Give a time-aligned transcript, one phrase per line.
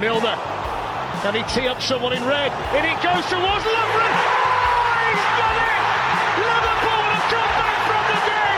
[0.00, 0.36] Milner.
[1.20, 2.50] Can he tee up someone in red?
[2.72, 4.14] In it goes towards Lovren.
[4.16, 5.84] Oh, he's done it!
[6.40, 8.56] Liverpool have come back from the dead.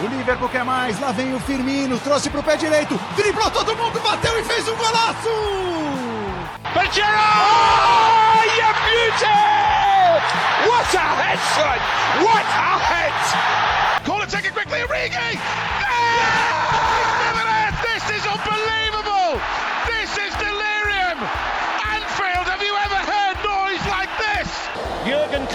[0.00, 4.00] O Liverpool quer mais, lá vem o Firmino, trouxe pro pé direito, driblou todo mundo,
[4.00, 5.28] bateu e fez um golaço!
[6.72, 7.04] Pajero!
[7.04, 9.36] Oh, you beauty!
[10.66, 11.78] What a head, son!
[12.24, 13.12] What a head!
[14.06, 15.38] Call it, take it quickly, Origi!
[15.82, 16.40] Yeah!
[17.82, 18.89] This is unbelievable!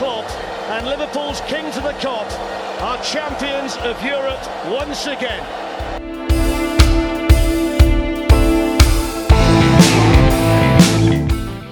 [0.06, 0.30] Klopp
[0.70, 2.28] and Liverpool's king to the cop
[2.84, 5.42] are champions of Europe once again.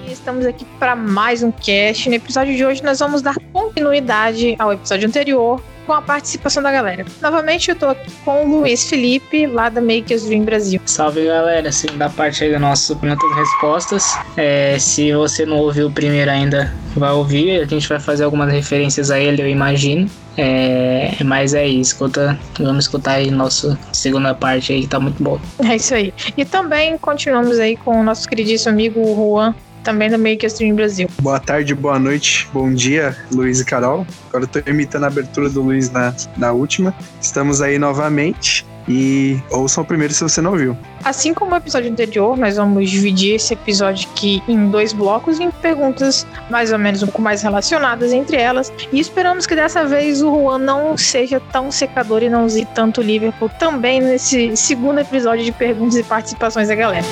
[0.07, 2.09] Estamos aqui para mais um cast.
[2.09, 6.71] No episódio de hoje, nós vamos dar continuidade ao episódio anterior com a participação da
[6.71, 7.05] galera.
[7.21, 10.81] Novamente, eu tô aqui com o Luiz Felipe, lá da Makers Dream Brasil.
[10.85, 14.17] Salve galera, segunda parte aí do nosso perguntas e respostas.
[14.37, 17.61] É, se você não ouviu o primeiro ainda, vai ouvir.
[17.61, 20.09] A gente vai fazer algumas referências a ele, eu imagino.
[20.37, 25.21] É, mas é isso, escuta, vamos escutar aí nossa segunda parte aí que tá muito
[25.21, 25.39] bom.
[25.63, 26.13] É isso aí.
[26.35, 29.53] E também continuamos aí com o nosso queridíssimo amigo Juan,
[29.83, 31.07] também da Makers Dream Brasil.
[31.21, 34.05] Boa tarde, boa noite, bom dia, Luiz e Carol.
[34.29, 36.93] Agora eu tô imitando a abertura do Luiz na, na última.
[37.21, 40.77] Estamos aí novamente e ouçam o primeiro se você não viu.
[41.03, 45.51] Assim como o episódio anterior, nós vamos dividir esse episódio aqui em dois blocos, em
[45.51, 48.71] perguntas mais ou menos um pouco mais relacionadas entre elas.
[48.91, 53.01] E esperamos que dessa vez o Juan não seja tão secador e não use tanto
[53.01, 57.05] o Liverpool também nesse segundo episódio de perguntas e participações da galera.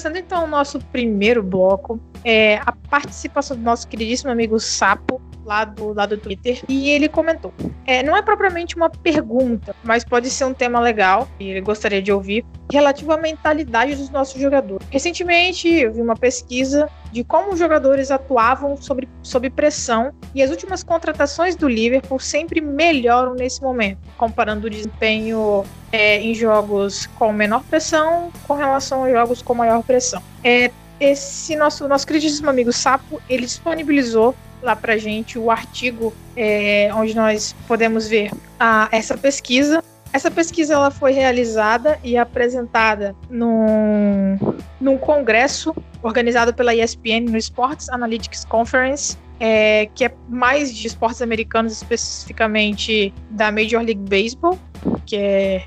[0.00, 5.64] Começando então o nosso primeiro bloco, é a participação do nosso queridíssimo amigo Sapo, lá
[5.64, 7.52] do, lá do Twitter, e ele comentou.
[7.86, 12.00] É, não é propriamente uma pergunta, mas pode ser um tema legal, e ele gostaria
[12.00, 14.86] de ouvir, relativo à mentalidade dos nossos jogadores.
[14.90, 20.50] Recentemente, eu vi uma pesquisa de como os jogadores atuavam sob, sob pressão, e as
[20.50, 27.32] últimas contratações do Liverpool sempre melhoram nesse momento, comparando o desempenho é, em jogos com
[27.32, 30.22] menor pressão com relação a jogos com maior pressão.
[30.44, 36.90] É, esse nosso, nosso queridíssimo amigo Sapo, ele disponibilizou lá pra gente o artigo é,
[36.94, 39.82] onde nós podemos ver a, essa pesquisa.
[40.12, 44.36] Essa pesquisa ela foi realizada e apresentada num,
[44.80, 51.22] num congresso organizado pela ESPN no Sports Analytics Conference, é, que é mais de esportes
[51.22, 54.58] americanos, especificamente da Major League Baseball,
[55.06, 55.64] que é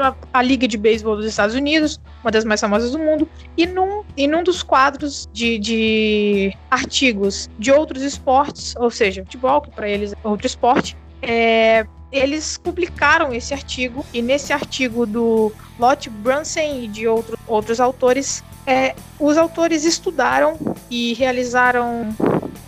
[0.00, 3.66] a, a Liga de Beisebol dos Estados Unidos, uma das mais famosas do mundo, e
[3.66, 9.70] num, e num dos quadros de, de artigos de outros esportes, ou seja, futebol, que
[9.70, 16.10] para eles é outro esporte, é, eles publicaram esse artigo, e nesse artigo do Lott
[16.10, 20.56] Brunson e de outro, outros autores, é, os autores estudaram
[20.90, 22.14] e realizaram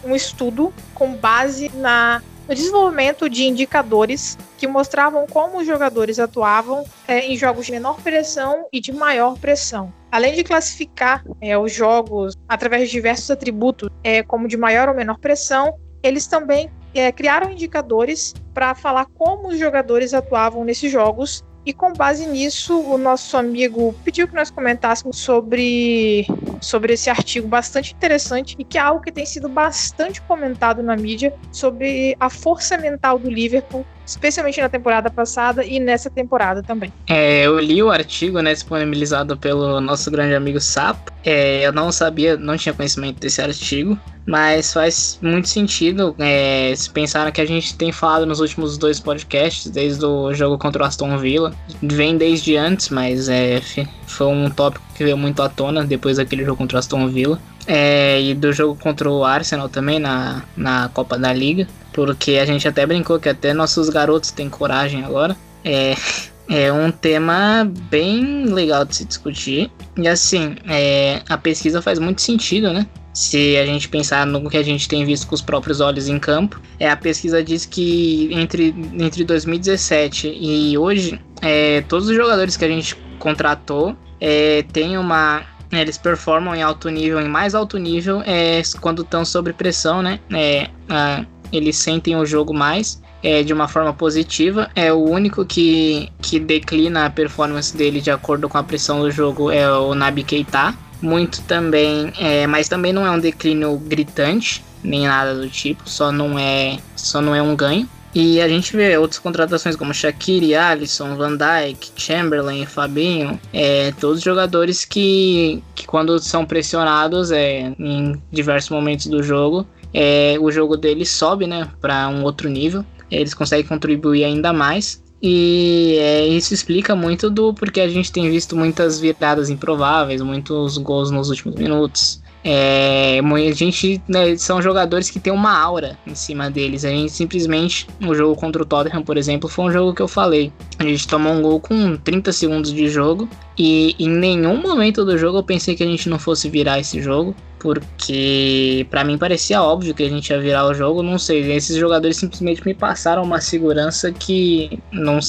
[0.04, 6.84] um estudo com base na no desenvolvimento de indicadores que mostravam como os jogadores atuavam
[7.08, 9.90] é, em jogos de menor pressão e de maior pressão.
[10.10, 14.94] Além de classificar é, os jogos através de diversos atributos, é, como de maior ou
[14.94, 21.42] menor pressão, eles também é, criaram indicadores para falar como os jogadores atuavam nesses jogos.
[21.64, 26.26] E com base nisso, o nosso amigo pediu que nós comentássemos sobre,
[26.60, 30.96] sobre esse artigo bastante interessante e que é algo que tem sido bastante comentado na
[30.96, 36.92] mídia sobre a força mental do Liverpool especialmente na temporada passada e nessa temporada também.
[37.08, 41.12] É, eu li o artigo, né, disponibilizado pelo nosso grande amigo Sapo.
[41.24, 46.90] É, eu não sabia, não tinha conhecimento desse artigo, mas faz muito sentido é, se
[46.90, 50.86] pensar que a gente tem falado nos últimos dois podcasts, desde o jogo contra o
[50.86, 53.60] Aston Villa, vem desde antes, mas é,
[54.06, 57.38] foi um tópico que veio muito à tona depois daquele jogo contra o Aston Villa.
[57.66, 61.66] É, e do jogo contra o Arsenal também na, na Copa da Liga.
[61.92, 65.36] Porque a gente até brincou que até nossos garotos têm coragem agora.
[65.64, 65.94] É,
[66.48, 69.70] é um tema bem legal de se discutir.
[69.96, 72.86] E assim, é, a pesquisa faz muito sentido, né?
[73.14, 76.18] Se a gente pensar no que a gente tem visto com os próprios olhos em
[76.18, 82.56] campo, é a pesquisa diz que entre, entre 2017 e hoje, é, todos os jogadores
[82.56, 85.42] que a gente contratou é, têm uma
[85.72, 90.20] eles performam em alto nível, em mais alto nível, é, quando estão sob pressão, né?
[90.30, 94.70] É, a, eles sentem o jogo mais é, de uma forma positiva.
[94.76, 99.10] É o único que, que declina a performance dele de acordo com a pressão do
[99.10, 100.74] jogo é o Nabi Keita.
[101.00, 106.12] Muito também, é, mas também não é um declínio gritante, nem nada do tipo, só
[106.12, 107.88] não é, só não é um ganho.
[108.14, 114.20] E a gente vê outras contratações como Shaqiri, Alisson, Van Dijk, Chamberlain, Fabinho, é, todos
[114.20, 120.76] jogadores que, que quando são pressionados é, em diversos momentos do jogo, é, o jogo
[120.76, 122.84] deles sobe né, para um outro nível.
[123.10, 125.02] Eles conseguem contribuir ainda mais.
[125.22, 130.76] E é, isso explica muito do porque a gente tem visto muitas viradas improváveis, muitos
[130.78, 132.21] gols nos últimos minutos.
[132.44, 136.84] É, a gente né, são jogadores que tem uma aura em cima deles.
[136.84, 140.08] A gente simplesmente, no jogo contra o Tottenham, por exemplo, foi um jogo que eu
[140.08, 140.52] falei.
[140.78, 145.16] A gente tomou um gol com 30 segundos de jogo e em nenhum momento do
[145.16, 149.62] jogo eu pensei que a gente não fosse virar esse jogo, porque para mim parecia
[149.62, 151.02] óbvio que a gente ia virar o jogo.
[151.02, 155.20] Não sei, esses jogadores simplesmente me passaram uma segurança que não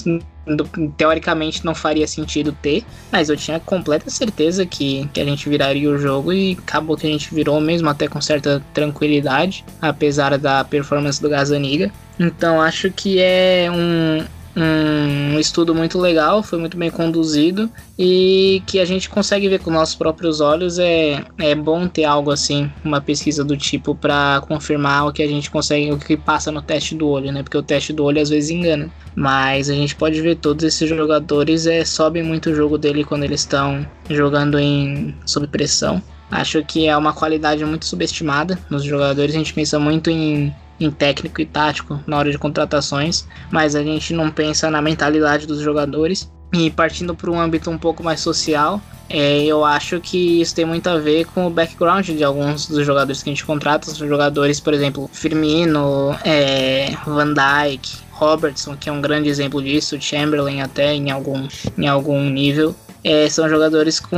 [0.97, 5.89] teoricamente não faria sentido ter, mas eu tinha completa certeza que, que a gente viraria
[5.89, 10.63] o jogo e acabou que a gente virou mesmo até com certa tranquilidade, apesar da
[10.63, 11.91] performance do Gazaniga.
[12.19, 14.23] Então acho que é um,
[14.55, 19.71] um estudo muito legal, foi muito bem conduzido e que a gente consegue ver com
[19.71, 20.77] nossos próprios olhos.
[20.77, 25.27] É, é bom ter algo assim, uma pesquisa do tipo para confirmar o que a
[25.27, 27.41] gente consegue, o que passa no teste do olho, né?
[27.41, 28.91] Porque o teste do olho às vezes engana.
[29.15, 33.23] Mas a gente pode ver todos esses jogadores é sobe muito o jogo dele quando
[33.23, 36.01] eles estão jogando em sob pressão.
[36.31, 39.35] Acho que é uma qualidade muito subestimada nos jogadores.
[39.35, 40.53] A gente pensa muito em
[40.85, 45.47] em técnico e tático na hora de contratações, mas a gente não pensa na mentalidade
[45.47, 46.31] dos jogadores.
[46.53, 50.65] E partindo para um âmbito um pouco mais social, é, eu acho que isso tem
[50.65, 53.89] muito a ver com o background de alguns dos jogadores que a gente contrata.
[53.89, 59.99] São jogadores, por exemplo, Firmino, é, Van Dijk, Robertson, que é um grande exemplo disso,
[59.99, 61.47] Chamberlain até em algum,
[61.77, 62.75] em algum nível.
[63.03, 64.17] É, são jogadores com,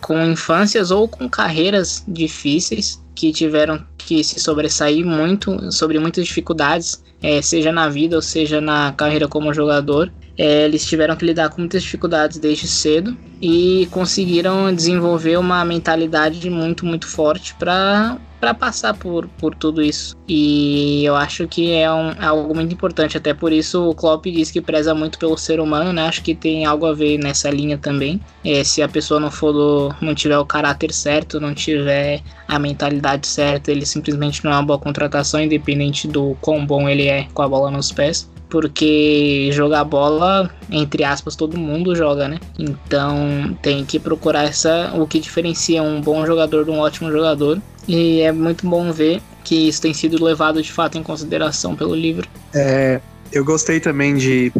[0.00, 7.02] com infâncias ou com carreiras difíceis que tiveram que se sobressair muito sobre muitas dificuldades,
[7.22, 10.10] é, seja na vida ou seja na carreira como jogador.
[10.38, 16.48] É, eles tiveram que lidar com muitas dificuldades desde cedo e conseguiram desenvolver uma mentalidade
[16.48, 20.16] muito, muito forte para para passar por, por tudo isso.
[20.26, 24.24] E eu acho que é, um, é algo muito importante, até por isso o Klopp
[24.24, 26.02] diz que preza muito pelo ser humano, né?
[26.08, 28.20] Acho que tem algo a ver nessa linha também.
[28.44, 32.58] É, se a pessoa não for do, não tiver o caráter certo, não tiver a
[32.58, 37.28] mentalidade certa, ele simplesmente não é uma boa contratação, independente do quão bom ele é
[37.34, 42.38] com a bola nos pés porque jogar bola, entre aspas, todo mundo joga, né?
[42.58, 47.60] Então tem que procurar essa o que diferencia um bom jogador de um ótimo jogador.
[47.88, 51.94] E é muito bom ver que isso tem sido levado de fato em consideração pelo
[51.94, 52.28] livro.
[52.54, 53.00] É,
[53.32, 54.52] eu gostei também de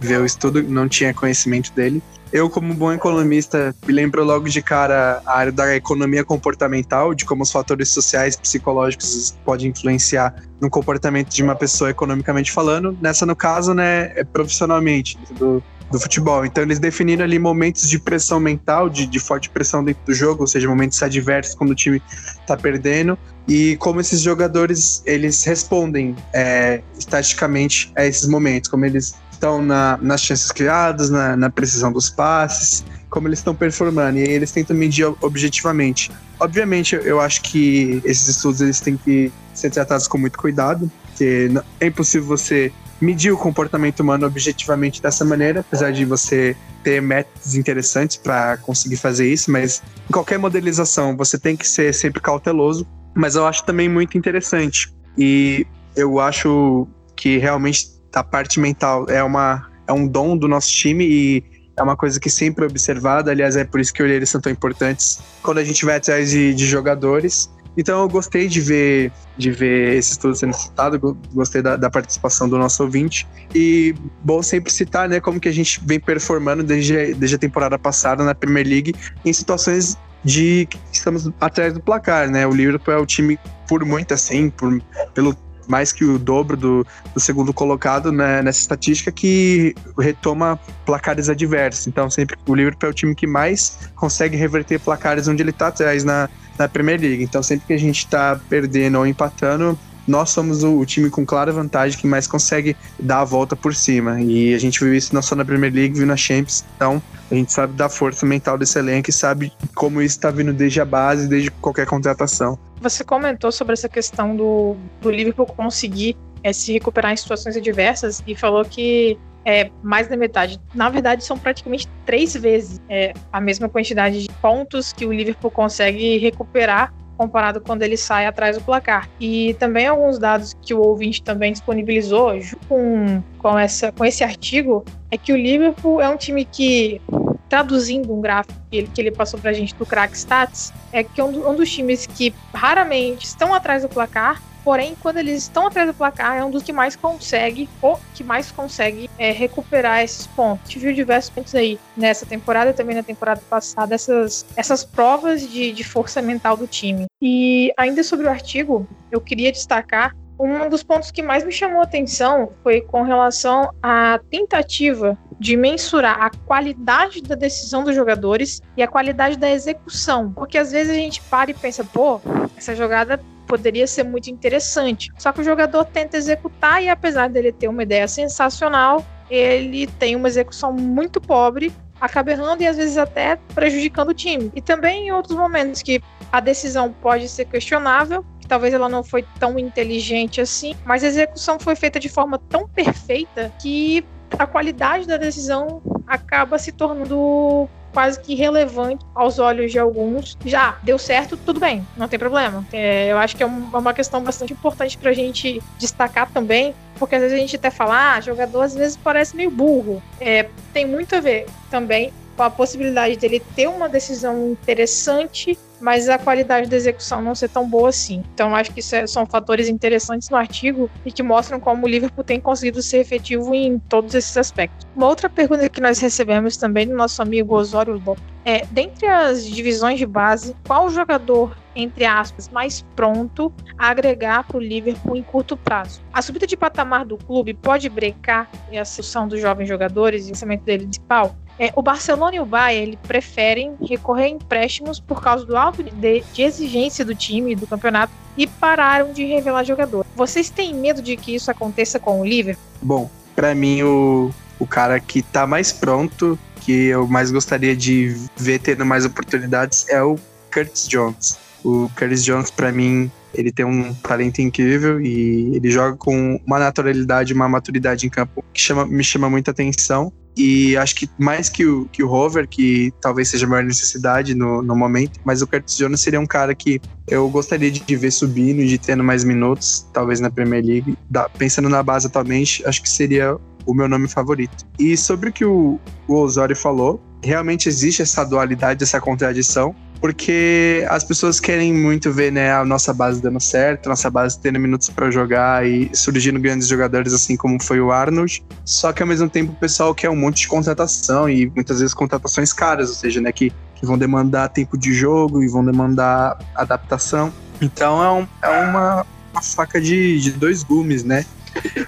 [0.00, 2.02] ver o estudo, não tinha conhecimento dele.
[2.36, 7.24] Eu, como bom economista, me lembro logo de cara a área da economia comportamental, de
[7.24, 12.94] como os fatores sociais psicológicos podem influenciar no comportamento de uma pessoa economicamente falando.
[13.00, 16.44] Nessa, no caso, né, é profissionalmente, do, do futebol.
[16.44, 20.42] Então eles definiram ali momentos de pressão mental, de, de forte pressão dentro do jogo,
[20.42, 22.02] ou seja, momentos adversos quando o time
[22.40, 23.18] está perdendo,
[23.48, 29.98] e como esses jogadores eles respondem é, estaticamente a esses momentos, como eles estão na,
[30.02, 34.18] nas chances criadas, na, na, precisão dos passes, como eles estão performando.
[34.18, 36.10] E aí eles tentam medir objetivamente.
[36.40, 41.50] Obviamente, eu acho que esses estudos eles têm que ser tratados com muito cuidado, porque
[41.80, 47.54] é impossível você medir o comportamento humano objetivamente dessa maneira, apesar de você ter métodos
[47.54, 52.86] interessantes para conseguir fazer isso, mas em qualquer modelização você tem que ser sempre cauteloso.
[53.14, 54.94] Mas eu acho também muito interessante.
[55.16, 60.70] E eu acho que realmente a parte mental é, uma, é um dom do nosso
[60.70, 61.44] time e
[61.76, 63.30] é uma coisa que sempre é observada.
[63.30, 66.54] Aliás, é por isso que eles são tão importantes quando a gente vai atrás de,
[66.54, 67.54] de jogadores.
[67.76, 70.98] Então eu gostei de ver, de ver esse estudo sendo citado,
[71.34, 73.28] gostei da, da, participação do nosso ouvinte.
[73.54, 73.94] E
[74.24, 78.24] bom sempre citar né, como que a gente vem performando desde, desde a temporada passada
[78.24, 82.46] na Premier League em situações de que estamos atrás do placar, né?
[82.46, 84.80] O Liverpool é o time por muito assim, por,
[85.12, 85.36] pelo
[85.68, 91.86] mais que o dobro do, do segundo colocado né, nessa estatística que retoma placares adversos.
[91.86, 95.68] Então, sempre o Liverpool é o time que mais consegue reverter placares onde ele está
[95.68, 97.22] atrás na, na Premier League.
[97.22, 101.24] Então, sempre que a gente está perdendo ou empatando, nós somos o, o, time com
[101.26, 104.20] clara vantagem que mais consegue dar a volta por cima.
[104.20, 106.64] E a gente viu isso não só na Premier League, viu na Champions.
[106.76, 110.52] Então, a gente sabe da força mental desse elenco e sabe como isso está vindo
[110.52, 112.58] desde a base, desde qualquer contratação.
[112.80, 118.22] Você comentou sobre essa questão do, do Liverpool conseguir é, se recuperar em situações adversas
[118.26, 120.60] e falou que é mais da metade.
[120.74, 125.50] Na verdade, são praticamente três vezes é, a mesma quantidade de pontos que o Liverpool
[125.50, 129.08] consegue recuperar comparado quando ele sai atrás do placar.
[129.18, 132.32] E também alguns dados que o ouvinte também disponibilizou
[132.68, 137.00] com, com, essa, com esse artigo é que o Liverpool é um time que
[137.48, 141.20] traduzindo um gráfico que ele, que ele passou pra gente do Crack Stats, é que
[141.20, 145.68] é um, um dos times que raramente estão atrás do placar, Porém, quando eles estão
[145.68, 150.02] atrás do placar, é um dos que mais consegue, ou que mais consegue é, recuperar
[150.02, 150.64] esses pontos.
[150.64, 155.48] A gente viu diversos pontos aí nessa temporada também na temporada passada, essas, essas provas
[155.48, 157.06] de, de força mental do time.
[157.22, 161.80] E ainda sobre o artigo, eu queria destacar um dos pontos que mais me chamou
[161.80, 168.60] a atenção foi com relação à tentativa de mensurar a qualidade da decisão dos jogadores
[168.76, 170.32] e a qualidade da execução.
[170.32, 172.20] Porque às vezes a gente para e pensa, pô,
[172.56, 175.10] essa jogada poderia ser muito interessante.
[175.18, 180.14] Só que o jogador tenta executar e apesar dele ter uma ideia sensacional, ele tem
[180.16, 184.50] uma execução muito pobre, acaba errando e às vezes até prejudicando o time.
[184.54, 189.02] E também em outros momentos que a decisão pode ser questionável, que talvez ela não
[189.02, 194.04] foi tão inteligente assim, mas a execução foi feita de forma tão perfeita que
[194.38, 200.36] a qualidade da decisão acaba se tornando quase que irrelevante aos olhos de alguns.
[200.44, 202.62] Já deu certo, tudo bem, não tem problema.
[202.70, 206.74] É, eu acho que é, é uma questão bastante importante para a gente destacar também,
[206.98, 210.02] porque às vezes a gente até fala, ah, jogador às vezes parece meio burro.
[210.20, 216.08] É, tem muito a ver também com a possibilidade dele ter uma decisão interessante, mas
[216.08, 218.20] a qualidade da execução não ser tão boa assim.
[218.34, 222.24] Então, acho que é, são fatores interessantes no artigo e que mostram como o Liverpool
[222.24, 224.84] tem conseguido ser efetivo em todos esses aspectos.
[224.96, 229.46] Uma outra pergunta que nós recebemos também do nosso amigo Osório Lopes é: dentre as
[229.46, 235.22] divisões de base, qual jogador entre aspas, mais pronto a agregar para o Liverpool em
[235.22, 236.00] curto prazo.
[236.10, 240.32] A subida de patamar do clube pode brecar a sessão dos jovens jogadores e o
[240.32, 241.36] pensamento dele principal?
[241.58, 246.20] É, o Barcelona e o Bayern preferem recorrer a empréstimos por causa do alto de,
[246.20, 250.04] de exigência do time e do campeonato e pararam de revelar jogador.
[250.14, 252.62] Vocês têm medo de que isso aconteça com o Liverpool?
[252.82, 258.14] Bom, para mim o, o cara que tá mais pronto, que eu mais gostaria de
[258.36, 260.16] ver tendo mais oportunidades é o
[260.52, 261.38] Curtis Jones.
[261.64, 266.58] O Curtis Jones para mim ele tem um talento incrível e ele joga com uma
[266.58, 270.12] naturalidade, uma maturidade em campo que chama, me chama muita atenção.
[270.36, 274.34] E acho que mais que o, que o Hover, que talvez seja a maior necessidade
[274.34, 278.10] no, no momento, mas o Curtis Jones seria um cara que eu gostaria de ver
[278.10, 280.96] subindo, de tendo mais minutos, talvez na Premier League.
[281.08, 284.66] Da, pensando na base atualmente, acho que seria o meu nome favorito.
[284.78, 290.86] E sobre o que o, o Osório falou, realmente existe essa dualidade, essa contradição porque
[290.88, 294.58] as pessoas querem muito ver né, a nossa base dando certo, a nossa base tendo
[294.58, 298.44] minutos para jogar e surgindo grandes jogadores assim como foi o Arnold.
[298.64, 301.94] Só que ao mesmo tempo o pessoal quer um monte de contratação e muitas vezes
[301.94, 306.38] contratações caras, ou seja, né, que, que vão demandar tempo de jogo e vão demandar
[306.54, 307.32] adaptação.
[307.60, 311.24] Então é, um, é uma, uma faca de, de dois gumes, né?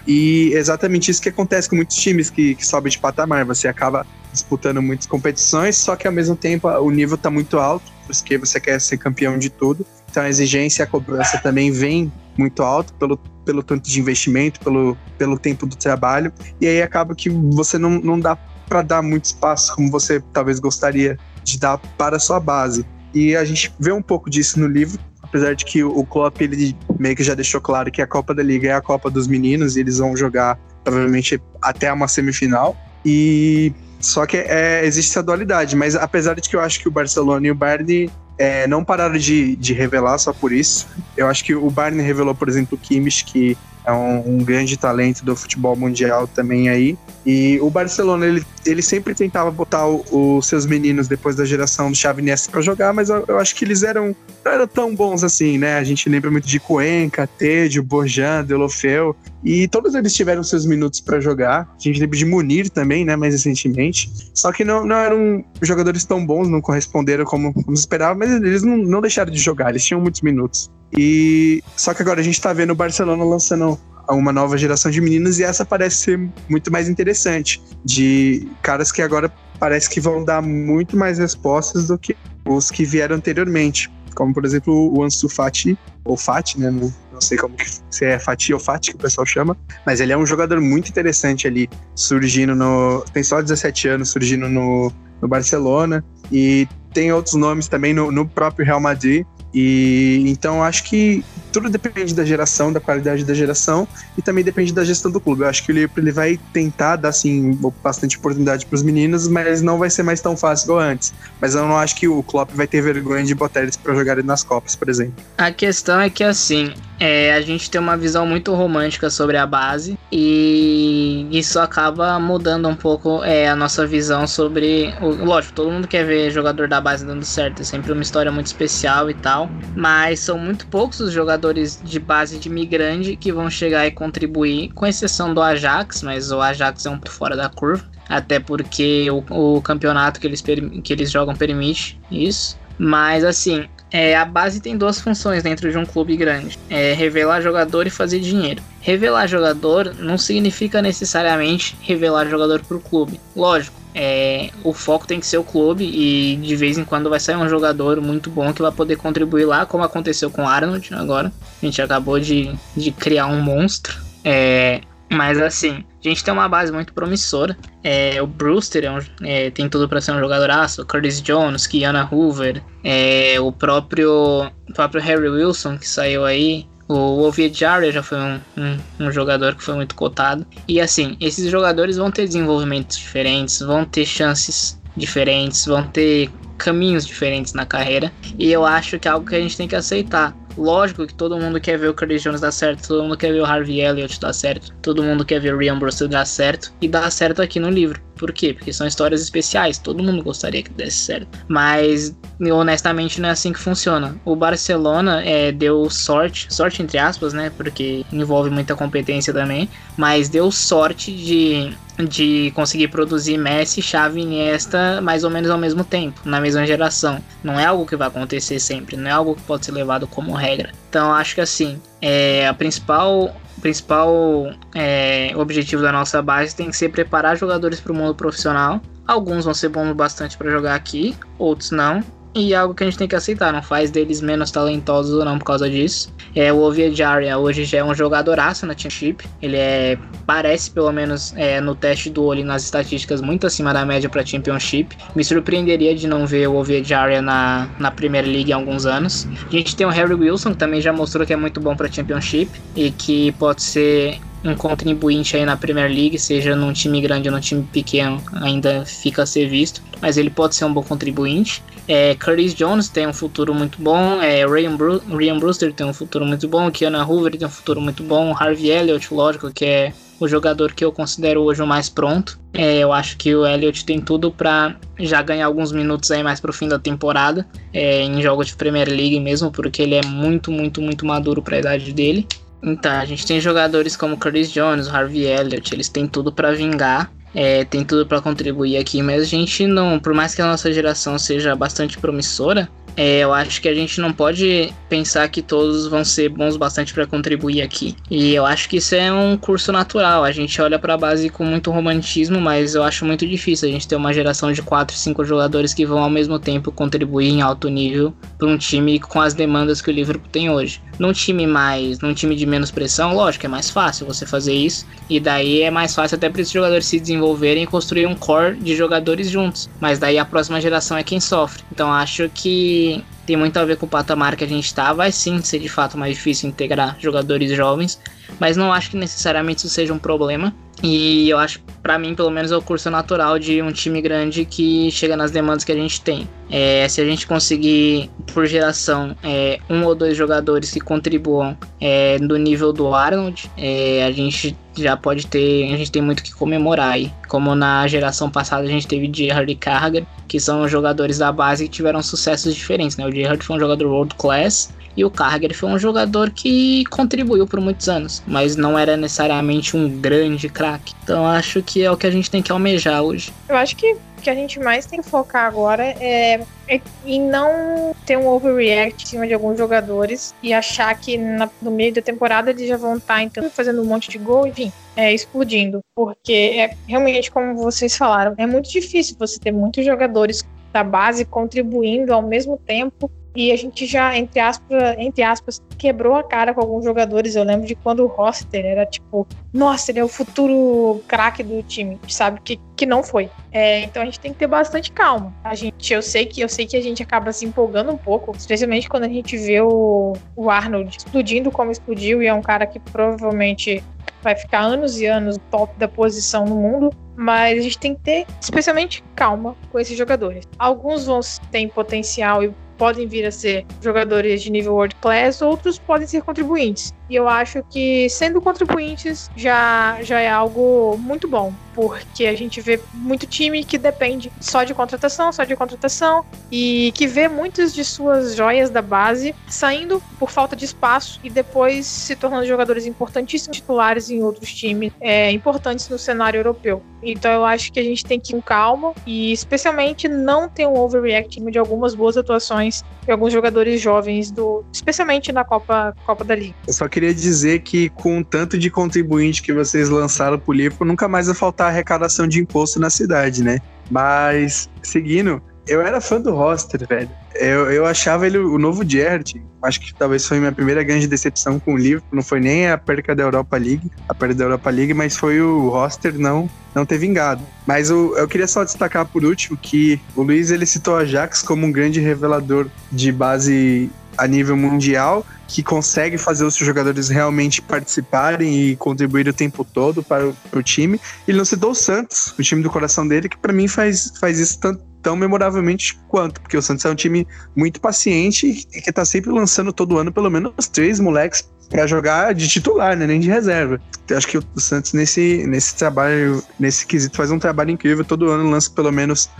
[0.06, 3.44] E exatamente isso que acontece com muitos times que, que sobem de patamar.
[3.44, 7.90] Você acaba disputando muitas competições, só que ao mesmo tempo o nível está muito alto,
[8.06, 9.86] porque você quer ser campeão de tudo.
[10.10, 14.60] Então a exigência e a cobrança também vem muito alto pelo, pelo tanto de investimento,
[14.60, 16.32] pelo, pelo tempo do trabalho.
[16.60, 18.36] E aí acaba que você não, não dá
[18.68, 22.86] para dar muito espaço como você talvez gostaria de dar para a sua base.
[23.14, 26.76] E a gente vê um pouco disso no livro, apesar de que o Klopp ele
[26.98, 29.76] meio que já deixou claro que a Copa da Liga é a Copa dos meninos
[29.76, 32.76] e eles vão jogar provavelmente até uma semifinal.
[33.04, 36.90] E só que é, existe essa dualidade, mas apesar de que eu acho que o
[36.90, 40.86] Barcelona e o Bayern é, não pararam de, de revelar só por isso.
[41.16, 44.76] Eu acho que o Bayern revelou, por exemplo, o Kimmich, que é um, um, grande
[44.76, 46.96] talento do futebol mundial também aí.
[47.24, 51.96] E o Barcelona, ele, ele sempre tentava botar os seus meninos depois da geração do
[51.96, 54.14] Xavi Nesta para jogar, mas eu, eu, acho que eles eram
[54.44, 55.78] não eram tão bons assim, né?
[55.78, 61.00] A gente lembra muito de Cuenca, Tedio, Bojan, Delofeu, e todos eles tiveram seus minutos
[61.00, 61.62] para jogar.
[61.62, 64.10] A gente lembra de Munir também, né, mais recentemente.
[64.34, 68.62] Só que não, não eram jogadores tão bons, não corresponderam como, como esperava, mas eles
[68.62, 70.70] não, não deixaram de jogar, eles tinham muitos minutos.
[70.96, 73.78] E só que agora a gente tá vendo o Barcelona lançando
[74.10, 79.02] uma nova geração de meninos e essa parece ser muito mais interessante, de caras que
[79.02, 82.16] agora parece que vão dar muito mais respostas do que
[82.46, 87.20] os que vieram anteriormente, como por exemplo o Ansu Fati, ou Fati, né, não, não
[87.20, 90.16] sei como que se é Fati ou Fati que o pessoal chama, mas ele é
[90.16, 94.90] um jogador muito interessante ali, surgindo no, tem só 17 anos, surgindo no,
[95.20, 96.02] no Barcelona
[96.32, 101.70] e tem outros nomes também no, no próprio Real Madrid, e então acho que tudo
[101.70, 105.42] depende da geração, da qualidade da geração e também depende da gestão do clube.
[105.42, 109.26] Eu acho que o Liverpool ele vai tentar dar assim bastante oportunidade para os meninos,
[109.26, 111.12] mas não vai ser mais tão fácil igual antes.
[111.40, 114.24] Mas eu não acho que o Klopp vai ter vergonha de botar eles para jogarem
[114.24, 115.14] nas Copas, por exemplo.
[115.38, 119.46] A questão é que assim, é, a gente tem uma visão muito romântica sobre a
[119.46, 124.94] base e isso acaba mudando um pouco é, a nossa visão sobre.
[125.00, 128.32] O, lógico, todo mundo quer ver jogador da base dando certo, é sempre uma história
[128.32, 133.32] muito especial e tal, mas são muito poucos os jogadores de base de migrante que
[133.32, 137.48] vão chegar e contribuir, com exceção do Ajax, mas o Ajax é um fora da
[137.48, 142.58] curva, até porque o, o campeonato que eles, que eles jogam permite isso.
[142.78, 147.40] Mas assim, é, a base tem duas funções dentro de um clube grande: é revelar
[147.40, 148.62] jogador e fazer dinheiro.
[148.80, 153.20] Revelar jogador não significa necessariamente revelar jogador para o clube.
[153.34, 157.18] Lógico, é, o foco tem que ser o clube e de vez em quando vai
[157.18, 160.94] sair um jogador muito bom que vai poder contribuir lá, como aconteceu com o Arnold
[160.94, 161.32] agora.
[161.62, 163.98] A gente acabou de, de criar um monstro.
[164.24, 167.56] É, mas assim, a gente tem uma base muito promissora.
[167.82, 170.84] É, o Brewster é um, é, tem tudo para ser um jogadoraço.
[170.86, 176.66] Curtis Jones, Kiana Hoover, é, o próprio, o próprio Harry Wilson que saiu aí.
[176.88, 180.46] O Oviediaria já foi um, um, um, jogador que foi muito cotado.
[180.66, 187.06] E assim, esses jogadores vão ter desenvolvimentos diferentes, vão ter chances diferentes, vão ter caminhos
[187.06, 188.12] diferentes na carreira.
[188.38, 190.36] E eu acho que é algo que a gente tem que aceitar.
[190.58, 193.40] Lógico que todo mundo quer ver o Curtis Jones dar certo, todo mundo quer ver
[193.40, 196.88] o Harvey Elliott dar certo, todo mundo quer ver o Ryan Brewster dar certo e
[196.88, 198.00] dar certo aqui no livro.
[198.16, 198.52] Por quê?
[198.52, 201.28] Porque são histórias especiais, todo mundo gostaria que desse certo.
[201.46, 204.16] Mas honestamente não é assim que funciona.
[204.24, 207.52] O Barcelona é, deu sorte, sorte entre aspas, né?
[207.56, 211.72] Porque envolve muita competência também, mas deu sorte de
[212.06, 216.66] de conseguir produzir Messi, Xavi e Iniesta mais ou menos ao mesmo tempo, na mesma
[216.66, 217.22] geração.
[217.42, 220.34] Não é algo que vai acontecer sempre, não é algo que pode ser levado como
[220.34, 220.72] regra.
[220.88, 226.76] Então acho que assim, é, a principal principal é, objetivo da nossa base tem que
[226.76, 228.80] ser preparar jogadores para o mundo profissional.
[229.06, 232.02] Alguns vão ser bons bastante para jogar aqui, outros não.
[232.34, 235.38] E algo que a gente tem que aceitar, não faz deles menos talentosos ou não
[235.38, 236.12] por causa disso.
[236.34, 239.24] É, o Oviediaria hoje já é um jogadoraço na Championship.
[239.40, 243.84] Ele é, parece, pelo menos é, no teste do olho nas estatísticas, muito acima da
[243.84, 244.96] média para Championship.
[245.16, 249.26] Me surpreenderia de não ver o Oviediaria na, na Premier League há alguns anos.
[249.46, 251.90] A gente tem o Harry Wilson, que também já mostrou que é muito bom para
[251.90, 257.28] Championship e que pode ser um contribuinte aí na Premier League, seja num time grande
[257.28, 260.82] ou num time pequeno, ainda fica a ser visto, mas ele pode ser um bom
[260.82, 261.62] contribuinte.
[261.86, 265.94] É, Curtis Jones tem um futuro muito bom, é, Ryan, Bru Ryan Brewster tem um
[265.94, 269.92] futuro muito bom, Kiana Hoover tem um futuro muito bom, Harvey Elliott, lógico, que é
[270.20, 272.38] o jogador que eu considero hoje o mais pronto.
[272.52, 276.40] É, eu acho que o Elliott tem tudo para já ganhar alguns minutos aí mais
[276.40, 280.50] pro fim da temporada, é, em jogos de Premier League mesmo, porque ele é muito,
[280.50, 282.26] muito, muito maduro para a idade dele.
[282.62, 287.10] Então, a gente tem jogadores como Curtis Jones, Harvey Elliott, eles têm tudo para vingar,
[287.34, 290.72] é, tem tudo para contribuir aqui, mas a gente não, por mais que a nossa
[290.72, 292.68] geração seja bastante promissora,
[292.98, 296.92] é, eu acho que a gente não pode pensar que todos vão ser bons bastante
[296.92, 297.94] para contribuir aqui.
[298.10, 300.24] E eu acho que isso é um curso natural.
[300.24, 303.72] A gente olha para a base com muito romantismo, mas eu acho muito difícil a
[303.72, 307.40] gente ter uma geração de 4, 5 jogadores que vão ao mesmo tempo contribuir em
[307.40, 310.82] alto nível para um time com as demandas que o Liverpool tem hoje.
[310.98, 314.86] Num time mais, num time de menos pressão, lógico, é mais fácil você fazer isso.
[315.08, 318.56] E daí é mais fácil até para esses jogadores se desenvolverem e construir um core
[318.56, 319.68] de jogadores juntos.
[319.80, 321.62] Mas daí a próxima geração é quem sofre.
[321.70, 324.90] Então acho que tem muito a ver com o patamar que a gente está.
[324.94, 328.00] Vai sim ser de fato mais difícil integrar jogadores jovens,
[328.40, 330.54] mas não acho que necessariamente isso seja um problema.
[330.82, 334.46] E eu acho, para mim, pelo menos, é o curso natural de um time grande
[334.46, 336.26] que chega nas demandas que a gente tem.
[336.50, 342.16] É, se a gente conseguir, por geração, é, um ou dois jogadores que contribuam é,
[342.18, 346.32] do nível do Arnold, é, a gente já pode ter, a gente tem muito que
[346.32, 347.12] comemorar aí.
[347.28, 351.64] Como na geração passada a gente teve Gerrard e Carragher, que são jogadores da base
[351.64, 353.06] que tiveram sucessos diferentes, né?
[353.06, 357.46] O Gerrard foi um jogador world class, e o Carragher foi um jogador que contribuiu
[357.46, 360.92] por muitos anos, mas não era necessariamente um grande craque.
[361.04, 363.32] Então acho que é o que a gente tem que almejar hoje.
[363.48, 367.20] Eu acho que o que a gente mais tem que focar agora é, é em
[367.20, 371.94] não ter um overreact em cima de alguns jogadores e achar que na, no meio
[371.94, 375.14] da temporada eles já vão estar tá, então fazendo um monte de gol, enfim, é,
[375.14, 375.80] explodindo.
[375.94, 381.24] Porque é realmente, como vocês falaram, é muito difícil você ter muitos jogadores da base
[381.24, 386.52] contribuindo ao mesmo tempo e a gente já, entre aspas, entre aspas, quebrou a cara
[386.52, 387.36] com alguns jogadores.
[387.36, 391.62] Eu lembro de quando o Roster era tipo, nossa, ele é o futuro craque do
[391.62, 392.40] time, sabe?
[392.40, 393.30] Que, que não foi.
[393.52, 395.32] É, então a gente tem que ter bastante calma.
[395.44, 398.34] A gente, eu sei que eu sei que a gente acaba se empolgando um pouco,
[398.36, 402.66] especialmente quando a gente vê o, o Arnold explodindo como explodiu, e é um cara
[402.66, 403.82] que provavelmente
[404.22, 408.00] vai ficar anos e anos top da posição no mundo, mas a gente tem que
[408.00, 410.44] ter especialmente calma com esses jogadores.
[410.58, 415.78] Alguns vão ter potencial e podem vir a ser jogadores de nível world class, outros
[415.78, 416.94] podem ser contribuintes.
[417.08, 422.60] E eu acho que sendo contribuintes já, já é algo muito bom, porque a gente
[422.60, 427.72] vê muito time que depende só de contratação, só de contratação, e que vê muitas
[427.72, 432.84] de suas joias da base saindo por falta de espaço e depois se tornando jogadores
[432.84, 436.82] importantíssimos titulares em outros times é, importantes no cenário europeu.
[437.02, 440.66] Então eu acho que a gente tem que ir com calma e especialmente não ter
[440.66, 446.24] um overreacting de algumas boas atuações de alguns jogadores jovens do, especialmente na Copa Copa
[446.24, 446.54] da Liga.
[446.68, 451.06] Só queria dizer que com o tanto de contribuinte que vocês lançaram pro Liverpool, nunca
[451.06, 453.60] mais vai faltar arrecadação de imposto na cidade, né?
[453.88, 457.08] Mas seguindo, eu era fã do roster, velho.
[457.36, 459.40] Eu, eu achava ele o novo Gerrard.
[459.62, 462.16] Acho que talvez foi minha primeira grande decepção com o Liverpool.
[462.16, 465.40] Não foi nem a perca da Europa League, a perda da Europa League, mas foi
[465.40, 467.42] o roster não não ter vingado.
[467.64, 471.42] Mas eu, eu queria só destacar por último que o Luiz ele citou a Ajax
[471.42, 477.62] como um grande revelador de base a nível mundial que consegue fazer os jogadores realmente
[477.62, 481.00] participarem e contribuir o tempo todo para o, para o time.
[481.26, 484.38] Ele não citou o Santos, o time do coração dele, que para mim faz, faz
[484.38, 488.92] isso tanto tão memoravelmente quanto, porque o Santos é um time muito paciente e que
[488.92, 493.20] tá sempre lançando todo ano pelo menos três moleques para jogar de titular, né, nem
[493.20, 493.80] de reserva.
[494.08, 498.30] Eu acho que o Santos nesse, nesse trabalho, nesse quesito faz um trabalho incrível, todo
[498.30, 499.30] ano lança pelo menos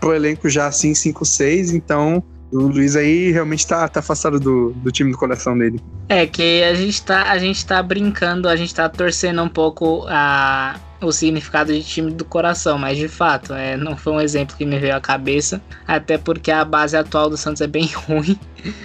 [0.00, 4.72] pro elenco já assim 5, 6, então o Luiz aí realmente tá, tá afastado do,
[4.76, 5.80] do time do coração dele.
[6.08, 10.06] É que a gente tá, a gente tá brincando, a gente tá torcendo um pouco
[10.08, 14.56] a, o significado de time do coração, mas de fato, é, não foi um exemplo
[14.56, 18.38] que me veio à cabeça, até porque a base atual do Santos é bem ruim,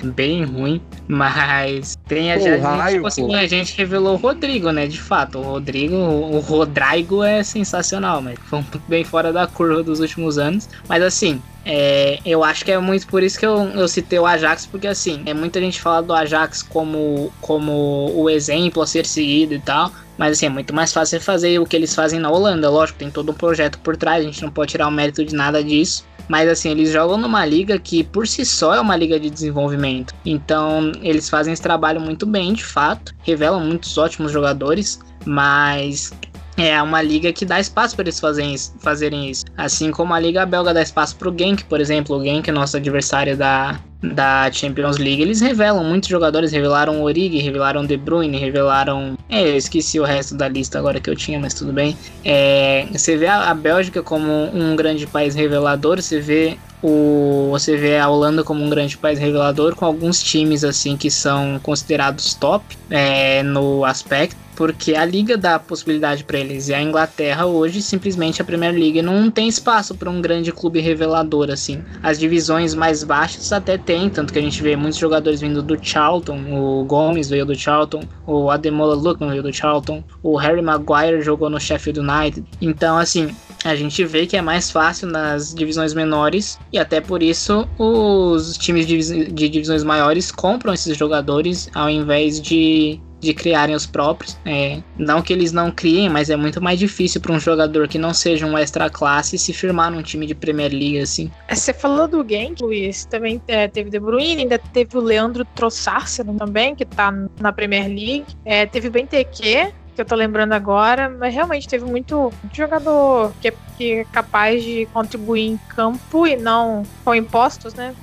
[0.04, 4.88] bem ruim, mas tem a, pô, a, raio, gente, a gente revelou o Rodrigo, né,
[4.88, 9.84] de fato, o Rodrigo, o Rodrigo é sensacional, mas foi muito bem fora da curva
[9.84, 13.58] dos últimos anos, mas assim, é, eu acho que é muito por isso que eu,
[13.70, 18.30] eu citei o Ajax, porque assim, é muita gente fala do Ajax como, como o
[18.30, 21.76] exemplo a ser seguido e tal, mas assim, é muito mais fácil fazer o que
[21.76, 22.70] eles fazem na Holanda.
[22.70, 25.34] Lógico, tem todo um projeto por trás, a gente não pode tirar o mérito de
[25.34, 26.06] nada disso.
[26.28, 30.14] Mas assim, eles jogam numa liga que por si só é uma liga de desenvolvimento.
[30.26, 33.14] Então, eles fazem esse trabalho muito bem, de fato.
[33.24, 36.12] Revelam muitos ótimos jogadores, mas
[36.58, 39.46] é uma liga que dá espaço para eles fazerem isso, fazerem isso.
[39.58, 42.18] Assim como a liga belga dá espaço para o Genk, por exemplo.
[42.18, 47.86] O Genk, nosso adversário da, da Champions League, eles revelam, muitos jogadores revelaram Origi, revelaram
[47.86, 49.18] De Bruyne, revelaram.
[49.30, 51.96] É, eu esqueci o resto da lista agora que eu tinha, mas tudo bem.
[52.26, 57.78] É, você vê a, a Bélgica como um grande país revelador, você vê o, você
[57.78, 62.34] vê a Holanda como um grande país revelador, com alguns times assim que são considerados
[62.34, 67.82] top é, no aspecto porque a liga dá possibilidade para eles e a Inglaterra hoje
[67.82, 71.84] simplesmente a Premier League não tem espaço para um grande clube revelador assim.
[72.02, 75.78] As divisões mais baixas até tem, tanto que a gente vê muitos jogadores vindo do
[75.82, 81.22] Charlton, o Gomes veio do Charlton, o Ademola Lookman veio do Charlton, o Harry Maguire
[81.22, 82.46] jogou no Sheffield United.
[82.62, 87.22] Então assim, a gente vê que é mais fácil nas divisões menores e até por
[87.22, 93.86] isso os times de divisões maiores compram esses jogadores ao invés de de criarem os
[93.86, 94.38] próprios.
[94.46, 97.98] É, não que eles não criem, mas é muito mais difícil para um jogador que
[97.98, 101.32] não seja um extra classe se firmar num time de Premier League assim.
[101.48, 105.46] É, você falou do Genk, Luiz, também é, teve De Bruyne, ainda teve o Leandro
[105.56, 106.02] Trossard
[106.38, 108.26] também, que tá na Premier League.
[108.44, 113.34] É, teve o Benteke, que eu tô lembrando agora, mas realmente teve muito, muito jogador
[113.42, 117.94] que é, que é, capaz de contribuir em campo e não com impostos, né?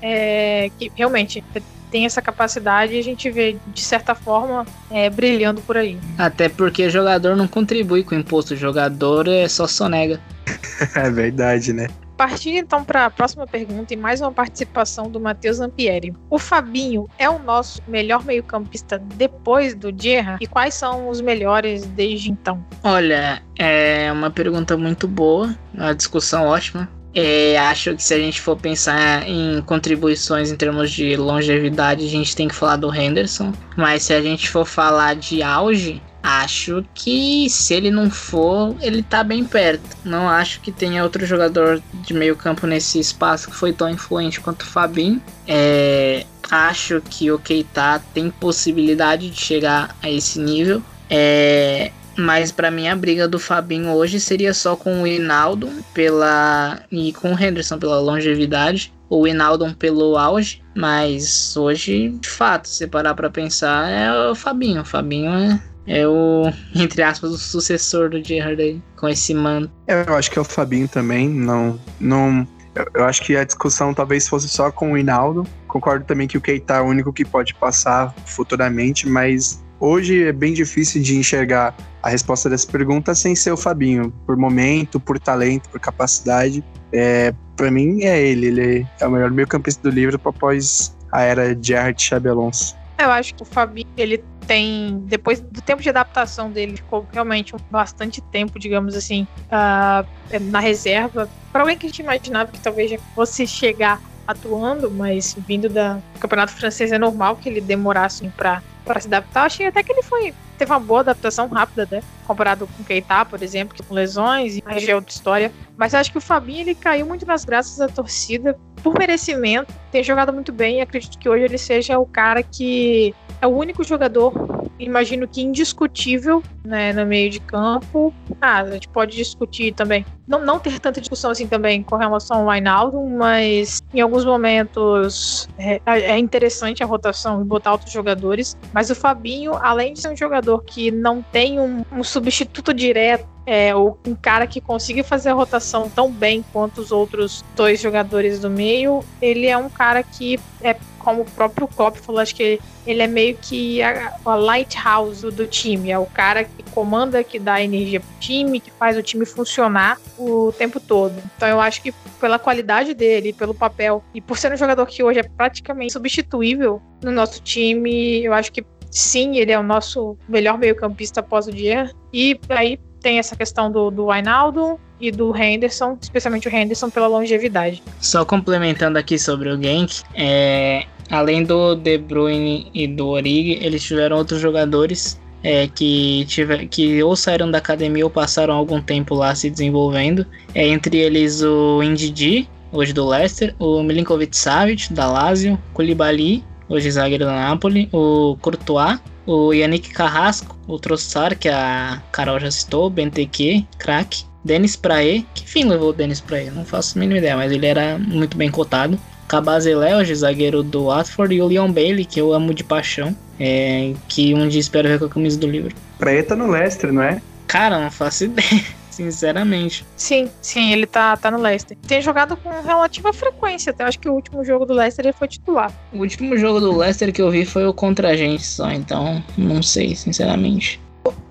[0.00, 1.44] É, que realmente
[1.92, 5.98] tem essa capacidade e a gente vê, de certa forma, é, brilhando por aí.
[6.16, 10.18] Até porque jogador não contribui com o imposto, o jogador é só sonega.
[10.96, 11.88] é verdade, né?
[12.16, 16.14] Partindo então para a próxima pergunta e mais uma participação do Matheus Ampieri.
[16.30, 20.38] O Fabinho é o nosso melhor meio-campista depois do Gerra?
[20.40, 22.64] E quais são os melhores desde então?
[22.82, 26.88] Olha, é uma pergunta muito boa, uma discussão ótima.
[27.14, 32.08] É, acho que se a gente for pensar em contribuições em termos de longevidade, a
[32.08, 33.52] gente tem que falar do Henderson.
[33.76, 39.02] Mas se a gente for falar de auge, acho que se ele não for, ele
[39.02, 39.96] tá bem perto.
[40.04, 44.40] Não acho que tenha outro jogador de meio campo nesse espaço que foi tão influente
[44.40, 45.20] quanto o Fabinho.
[45.46, 50.82] É, acho que o Keita tem possibilidade de chegar a esse nível.
[51.10, 56.82] É, mas para mim a briga do Fabinho hoje seria só com o Hinaldo pela
[56.90, 62.86] e com o Henderson pela longevidade, o Hinaldo pelo auge, mas hoje, de fato, se
[62.86, 64.80] parar para pensar, é o Fabinho.
[64.80, 69.70] O Fabinho é, é o, entre aspas, o sucessor do Gerrard aí, com esse manto.
[69.86, 73.92] Eu acho que é o Fabinho também, não não eu, eu acho que a discussão
[73.92, 75.46] talvez fosse só com o Hinaldo.
[75.68, 80.32] Concordo também que o Keita é o único que pode passar futuramente, mas Hoje é
[80.32, 85.18] bem difícil de enxergar a resposta dessa pergunta sem ser o Fabinho, por momento, por
[85.18, 86.64] talento, por capacidade.
[86.92, 91.54] É, para mim é ele, ele é o melhor meio-campista do livro após a era
[91.54, 92.76] de Art Chabelons.
[92.98, 97.54] Eu acho que o Fabinho, ele tem, depois do tempo de adaptação dele, ficou realmente
[97.70, 100.06] bastante tempo, digamos assim, uh,
[100.40, 101.28] na reserva.
[101.52, 105.94] Para alguém que a gente imaginava que talvez já fosse chegar atuando, mas vindo da,
[105.94, 108.62] do campeonato francês é normal que ele demorasse para
[109.00, 109.46] se adaptar.
[109.46, 112.02] Achei até que ele foi teve uma boa adaptação rápida, né?
[112.24, 115.52] Comparado com o Keita, por exemplo, que com lesões e é outra história.
[115.76, 120.02] Mas acho que o Fabinho ele caiu muito nas graças da torcida por merecimento, tem
[120.02, 123.82] jogado muito bem e acredito que hoje ele seja o cara que é o único
[123.84, 124.32] jogador
[124.78, 128.12] imagino que indiscutível né, no meio de campo.
[128.40, 130.04] Ah, a gente pode discutir também.
[130.26, 135.48] Não, não ter tanta discussão assim também com relação ao Wijnaldum, mas em alguns momentos
[135.58, 138.56] é, é interessante a rotação e botar outros jogadores.
[138.72, 143.26] Mas o Fabinho, além de ser um jogador que não tem um, um substituto direto
[143.44, 147.80] é, ou um cara que consiga fazer a rotação tão bem quanto os outros dois
[147.80, 152.34] jogadores do meio, ele é um cara que é como o próprio Klopp falou, acho
[152.34, 157.22] que ele é meio que a, a lighthouse do time, é o cara que comanda,
[157.24, 161.14] que dá energia pro time, que faz o time funcionar o tempo todo.
[161.36, 165.02] Então eu acho que pela qualidade dele, pelo papel e por ser um jogador que
[165.02, 170.16] hoje é praticamente substituível no nosso time, eu acho que sim, ele é o nosso
[170.28, 171.90] melhor meio-campista após o dia.
[172.12, 177.08] E aí tem essa questão do, do Ainaldo e do Henderson, especialmente o Henderson pela
[177.08, 177.82] longevidade.
[178.00, 183.82] Só complementando aqui sobre o Genk, é, além do De Bruyne e do Origi, eles
[183.82, 189.14] tiveram outros jogadores é, que, tiver, que ou saíram da academia ou passaram algum tempo
[189.14, 190.26] lá se desenvolvendo.
[190.54, 196.90] É, entre eles o Indidi, hoje do Leicester, o Milinkovic Savic, da Lazio, Koulibaly, hoje
[196.90, 202.90] zagueiro da Napoli, o Courtois, o Yannick Carrasco, o Trossard, que a Carol já citou,
[202.90, 206.50] Benteke, craque, Denis Prae, que fim levou o Denis Prae?
[206.50, 208.98] Não faço a mínima ideia, mas ele era muito bem cotado.
[209.28, 214.34] Cabazelé, zagueiro do Watford, e o Leon Bailey, que eu amo de paixão, é, que
[214.34, 215.74] um dia espero ver com a camisa do livro.
[215.98, 217.20] Prae tá no Leicester, não é?
[217.46, 219.84] Cara, não faço ideia sinceramente.
[219.96, 221.76] Sim, sim, ele tá, tá no Leicester.
[221.86, 225.26] Tem jogado com relativa frequência, até acho que o último jogo do Leicester ele foi
[225.26, 225.72] titular.
[225.92, 229.22] O último jogo do Leicester que eu vi foi o contra a gente só, então
[229.36, 230.80] não sei, sinceramente.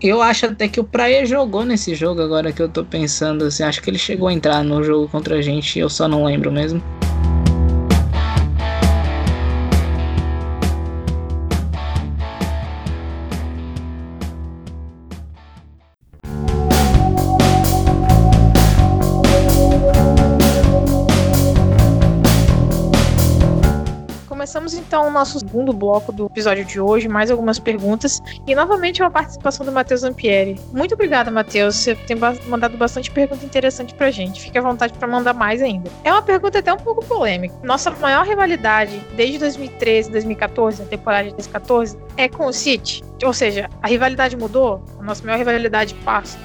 [0.02, 3.64] Eu acho até que o Praia jogou nesse jogo agora que eu tô pensando, assim,
[3.64, 6.52] acho que ele chegou a entrar no jogo contra a gente, eu só não lembro
[6.52, 6.84] mesmo.
[24.92, 29.10] Então o nosso segundo bloco do episódio de hoje, mais algumas perguntas e novamente uma
[29.10, 30.60] participação do Matheus Ampieri.
[30.74, 31.78] Muito obrigada, Matheus.
[31.78, 34.42] Você tem mandado bastante pergunta interessante pra gente.
[34.42, 35.90] Fique à vontade para mandar mais ainda.
[36.04, 37.56] É uma pergunta até um pouco polêmica.
[37.64, 43.02] Nossa maior rivalidade desde 2013, 2014, a temporada de 2014, é com o City.
[43.24, 44.84] Ou seja, a rivalidade mudou.
[45.00, 45.96] A nossa maior rivalidade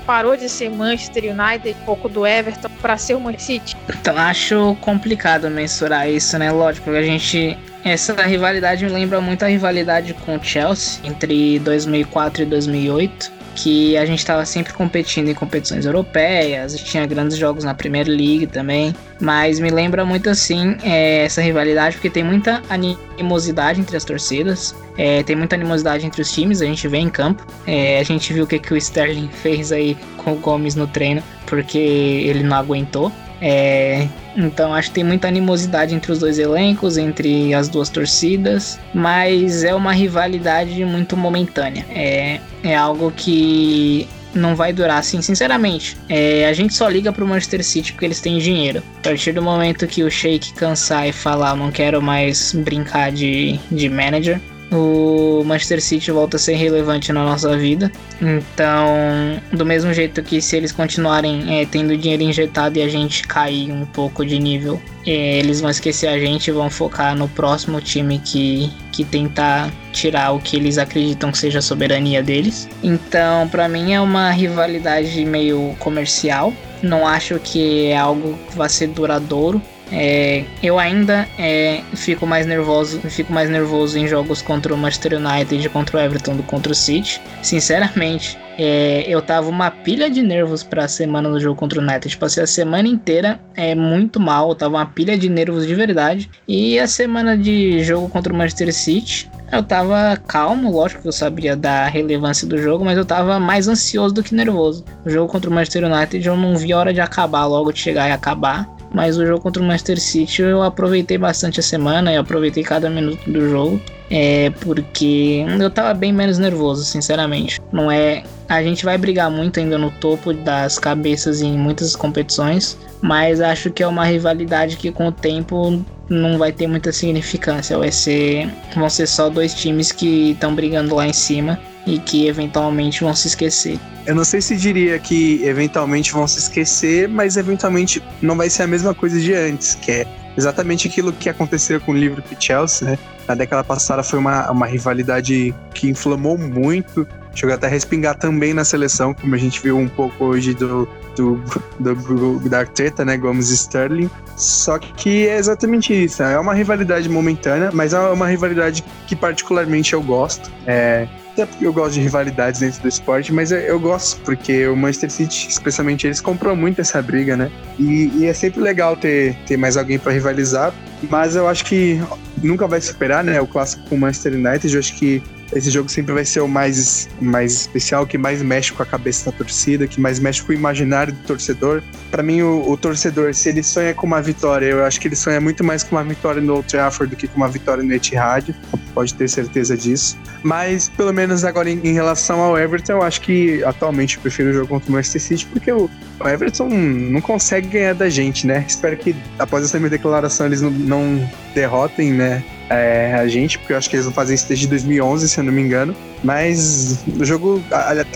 [0.06, 3.76] parou de ser Manchester United, pouco do Everton, para ser o Manchester City.
[3.88, 6.52] Então acho complicado mensurar isso, né?
[6.52, 12.42] Lógico a gente essa rivalidade me lembra muito a rivalidade com o Chelsea entre 2004
[12.42, 17.74] e 2008, que a gente estava sempre competindo em competições europeias, tinha grandes jogos na
[17.74, 23.80] Premier League também, mas me lembra muito assim é, essa rivalidade porque tem muita animosidade
[23.80, 27.46] entre as torcidas, é, tem muita animosidade entre os times, a gente vê em campo,
[27.68, 30.88] é, a gente viu o que, que o Sterling fez aí com o Gomes no
[30.88, 33.12] treino, porque ele não aguentou.
[33.40, 38.78] É, então acho que tem muita animosidade entre os dois elencos, entre as duas torcidas,
[38.94, 41.84] mas é uma rivalidade muito momentânea.
[41.90, 45.96] É, é algo que não vai durar assim, sinceramente.
[46.08, 48.82] É, a gente só liga pro Manchester City porque eles têm dinheiro.
[48.98, 53.58] A partir do momento que o Sheik cansar e falar, não quero mais brincar de,
[53.70, 54.40] de manager,
[54.72, 57.90] o Manchester City volta a ser relevante na nossa vida.
[58.20, 63.22] Então, do mesmo jeito que se eles continuarem é, tendo dinheiro injetado e a gente
[63.26, 67.28] cair um pouco de nível, é, eles vão esquecer a gente e vão focar no
[67.28, 72.68] próximo time que, que tentar tirar o que eles acreditam que seja a soberania deles.
[72.82, 76.52] Então, para mim é uma rivalidade meio comercial.
[76.82, 79.62] Não acho que é algo que vai ser duradouro.
[79.92, 85.14] É, eu ainda é, fico mais nervoso, fico mais nervoso em jogos contra o Manchester
[85.14, 87.20] United, contra o Everton do contra o City.
[87.42, 91.82] Sinceramente, é, eu tava uma pilha de nervos para a semana do jogo contra o
[91.82, 92.16] United.
[92.16, 96.30] Passei a semana inteira é muito mal, eu tava uma pilha de nervos de verdade.
[96.48, 101.12] E a semana de jogo contra o Manchester City, eu tava calmo, lógico que eu
[101.12, 104.84] sabia da relevância do jogo, mas eu tava mais ansioso do que nervoso.
[105.04, 107.78] O jogo contra o Manchester United eu não vi a hora de acabar, logo de
[107.78, 108.75] chegar e acabar.
[108.96, 112.88] Mas o jogo contra o Manchester City eu aproveitei bastante a semana, eu aproveitei cada
[112.88, 113.78] minuto do jogo.
[114.10, 117.60] É porque eu tava bem menos nervoso, sinceramente.
[117.70, 118.22] Não é.
[118.48, 123.70] A gente vai brigar muito ainda no topo das cabeças em muitas competições, mas acho
[123.70, 127.76] que é uma rivalidade que com o tempo não vai ter muita significância.
[127.76, 128.48] Vai ser.
[128.74, 133.14] Vão ser só dois times que estão brigando lá em cima e que eventualmente vão
[133.14, 133.78] se esquecer.
[134.06, 138.64] Eu não sei se diria que eventualmente vão se esquecer, mas eventualmente não vai ser
[138.64, 140.06] a mesma coisa de antes, que é
[140.36, 142.98] exatamente aquilo que aconteceu com o Liverpool e Chelsea, né?
[143.26, 148.54] Na década passada foi uma, uma rivalidade que inflamou muito, chegou até a respingar também
[148.54, 151.40] na seleção, como a gente viu um pouco hoje do, do,
[151.78, 154.10] do, da Arteta, né, Gomes Sterling.
[154.36, 159.92] Só que é exatamente isso, é uma rivalidade momentânea, mas é uma rivalidade que particularmente
[159.92, 160.50] eu gosto.
[160.66, 164.66] É, até porque eu gosto de rivalidades dentro do esporte, mas eu, eu, gosto, porque
[164.66, 167.50] o Manchester City, especialmente eles, comprou muito essa briga, né?
[167.78, 170.72] E, e é sempre legal ter, ter mais alguém para rivalizar,
[171.10, 172.00] mas eu acho que
[172.42, 173.38] nunca vai superar, né?
[173.38, 175.22] O clássico com o Manchester United, eu acho que
[175.52, 179.30] esse jogo sempre vai ser o mais, mais especial, que mais mexe com a cabeça
[179.30, 181.82] da torcida, que mais mexe com o imaginário do torcedor.
[182.10, 185.16] Para mim, o, o, torcedor, se ele sonha com uma vitória, eu acho que ele
[185.16, 187.92] sonha muito mais com uma vitória no Old Trafford do que com uma vitória no
[187.92, 188.54] Etihad,
[188.96, 190.18] pode ter certeza disso.
[190.42, 194.48] Mas, pelo menos agora em, em relação ao Everton, eu acho que atualmente eu prefiro
[194.48, 198.46] o jogo contra o Manchester City, porque o, o Everton não consegue ganhar da gente,
[198.46, 198.64] né?
[198.66, 202.42] Espero que após essa minha declaração eles não, não derrotem, né?
[202.68, 205.44] é, a gente, porque eu acho que eles vão fazer isso desde 2011, se eu
[205.44, 205.94] não me engano.
[206.24, 207.62] Mas o jogo,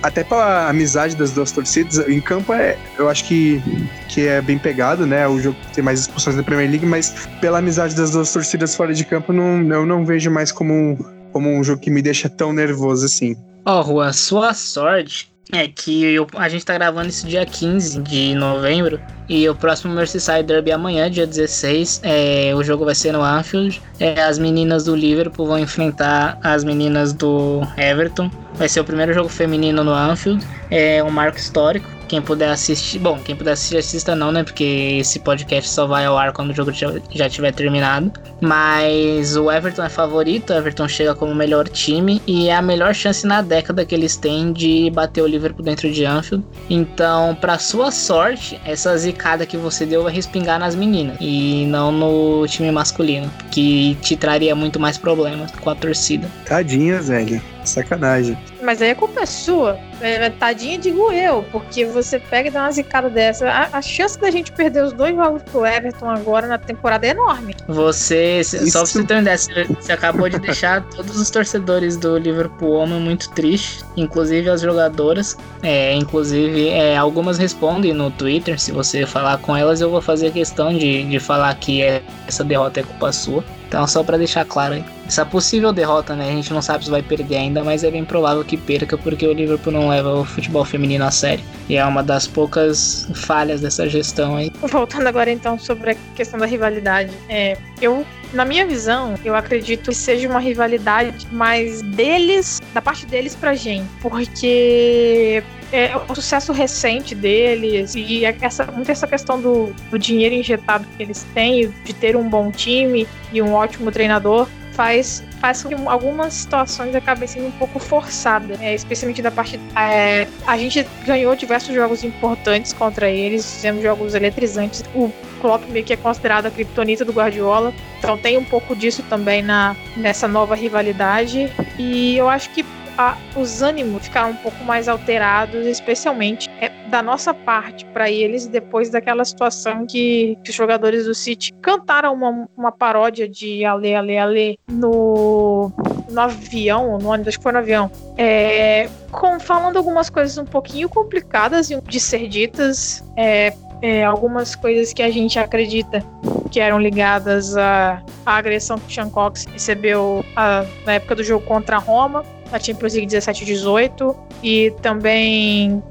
[0.02, 3.62] até pela amizade das duas torcidas, em campo é, eu acho que,
[4.08, 5.28] que é bem pegado, né?
[5.28, 8.94] O jogo tem mais expulsões da Premier League, mas pela amizade das duas torcidas fora
[8.94, 10.98] de campo, não, eu não vejo mais como,
[11.32, 13.36] como um jogo que me deixa tão nervoso assim.
[13.64, 18.00] Ó, oh, Rua, sua sorte é que eu, a gente tá gravando isso dia 15
[18.02, 19.00] de novembro.
[19.28, 22.00] E o próximo Merseyside Derby amanhã, dia 16.
[22.02, 23.80] É, o jogo vai ser no Anfield.
[23.98, 28.30] É, as meninas do Liverpool vão enfrentar as meninas do Everton.
[28.54, 30.44] Vai ser o primeiro jogo feminino no Anfield.
[30.70, 31.88] É um marco histórico.
[32.10, 34.42] Quem puder assistir, bom, quem puder assistir, assista não, né?
[34.42, 38.12] Porque esse podcast só vai ao ar quando o jogo já tiver terminado.
[38.40, 42.60] Mas o Everton é favorito, o Everton chega como o melhor time e é a
[42.60, 46.44] melhor chance na década que eles têm de bater o Liverpool dentro de Anfield.
[46.68, 51.92] Então, para sua sorte, essa zicada que você deu vai respingar nas meninas e não
[51.92, 56.28] no time masculino, que te traria muito mais problemas com a torcida.
[56.44, 57.40] Tadinha, velho.
[57.64, 58.38] Sacanagem.
[58.62, 59.79] Mas aí a culpa é sua.
[60.01, 63.49] É, tadinha, digo eu, porque você pega e dá uma zicada dessa.
[63.49, 67.11] A, a, chance da gente perder os dois jogos pro Everton agora na temporada é
[67.11, 67.55] enorme.
[67.68, 68.70] Você, Isso.
[68.70, 72.16] só pra você ter uma ideia, você, você acabou de deixar todos os torcedores do
[72.16, 75.37] Liverpool Homem muito tristes, inclusive as jogadoras.
[75.62, 78.59] É, inclusive, é, algumas respondem no Twitter.
[78.59, 82.42] Se você falar com elas, eu vou fazer questão de, de falar que é, essa
[82.42, 83.44] derrota é culpa sua.
[83.68, 84.85] Então, só para deixar claro aí.
[85.11, 86.29] Essa possível derrota, né?
[86.29, 89.27] A gente não sabe se vai perder ainda, mas é bem provável que perca, porque
[89.27, 91.44] o Liverpool não leva o futebol feminino a sério.
[91.68, 94.53] E é uma das poucas falhas dessa gestão aí.
[94.62, 97.11] Voltando agora então sobre a questão da rivalidade.
[97.29, 103.05] É, eu na minha visão, eu acredito que seja uma rivalidade mais deles, da parte
[103.05, 103.88] deles pra gente.
[104.01, 105.42] Porque
[105.73, 111.03] é, o sucesso recente deles e essa, muito essa questão do, do dinheiro injetado que
[111.03, 114.46] eles têm, de ter um bom time e um ótimo treinador,
[114.81, 119.61] faz, faz com que algumas situações acabem sendo um pouco forçadas, é, especialmente da parte.
[119.77, 124.83] É, a gente ganhou diversos jogos importantes contra eles, fizemos jogos eletrizantes.
[124.95, 125.12] O
[125.43, 129.43] Klopp meio que é considerado a criptonita do Guardiola, então tem um pouco disso também
[129.43, 131.53] na, nessa nova rivalidade.
[131.78, 132.64] E eu acho que
[132.97, 136.49] a, os ânimos ficaram um pouco mais alterados, especialmente
[136.88, 142.12] da nossa parte para eles, depois daquela situação que, que, os jogadores do City cantaram
[142.12, 145.72] uma, uma paródia de Ale, Ale, Ale no,
[146.11, 150.44] no avião, no ônibus, acho que foi no avião, é, com, falando algumas coisas um
[150.44, 156.04] pouquinho complicadas de ser ditas, é, é, algumas coisas que a gente acredita
[156.50, 161.22] que eram ligadas à, à agressão que o Sean Cox recebeu a, na época do
[161.22, 165.82] jogo contra a Roma, na Champions League 17 e 18, e também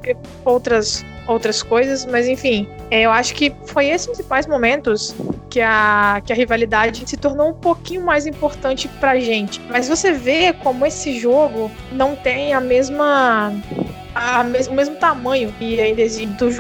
[0.46, 5.16] outras outras coisas, mas enfim, é, eu acho que foi esses principais momentos
[5.48, 9.62] que a, que a rivalidade se tornou um pouquinho mais importante pra gente.
[9.70, 13.54] Mas você vê como esse jogo não tem a mesma
[14.16, 16.02] a mes o mesmo tamanho e ainda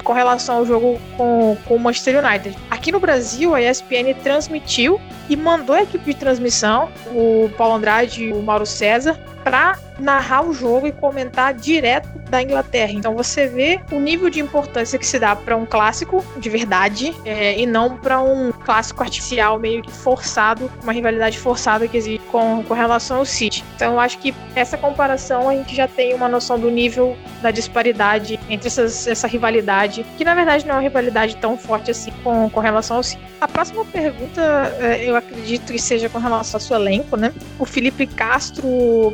[0.04, 2.56] com relação ao jogo com, com o Manchester United.
[2.70, 8.26] Aqui no Brasil, a ESPN transmitiu e mandou a equipe de transmissão, o Paulo Andrade
[8.26, 9.20] e o Mauro César,
[9.50, 12.91] para narrar o jogo e comentar direto da Inglaterra.
[12.91, 17.16] Então você vê o nível de importância que se dá para um clássico de verdade
[17.26, 22.24] é, e não para um clássico artificial meio que forçado, uma rivalidade forçada que existe
[22.28, 23.64] com, com relação ao City.
[23.76, 27.50] Então eu acho que essa comparação a gente já tem uma noção do nível da
[27.50, 32.12] disparidade entre essas, essa rivalidade, que na verdade não é uma rivalidade tão forte assim
[32.24, 33.22] com, com relação ao City.
[33.41, 34.41] A próxima pergunta
[34.80, 37.34] é, eu acredito que seja com relação ao seu elenco, né?
[37.58, 38.68] O Felipe Castro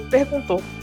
[0.10, 0.25] perguntou: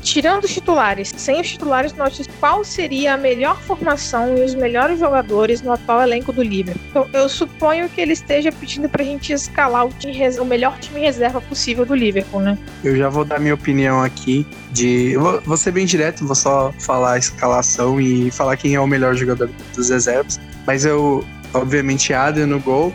[0.02, 1.92] tirando os titulares, sem os titulares
[2.40, 6.82] qual seria a melhor formação e os melhores jogadores no atual elenco do Liverpool?
[6.90, 11.00] Então, eu suponho que ele esteja pedindo pra gente escalar o, time, o melhor time
[11.00, 12.58] reserva possível do Liverpool, né?
[12.82, 15.16] Eu já vou dar minha opinião aqui de.
[15.16, 18.86] Vou, vou ser bem direto, vou só falar a escalação e falar quem é o
[18.86, 20.40] melhor jogador dos reservas.
[20.66, 21.24] Mas eu,
[21.54, 22.92] obviamente, Adrian no gol.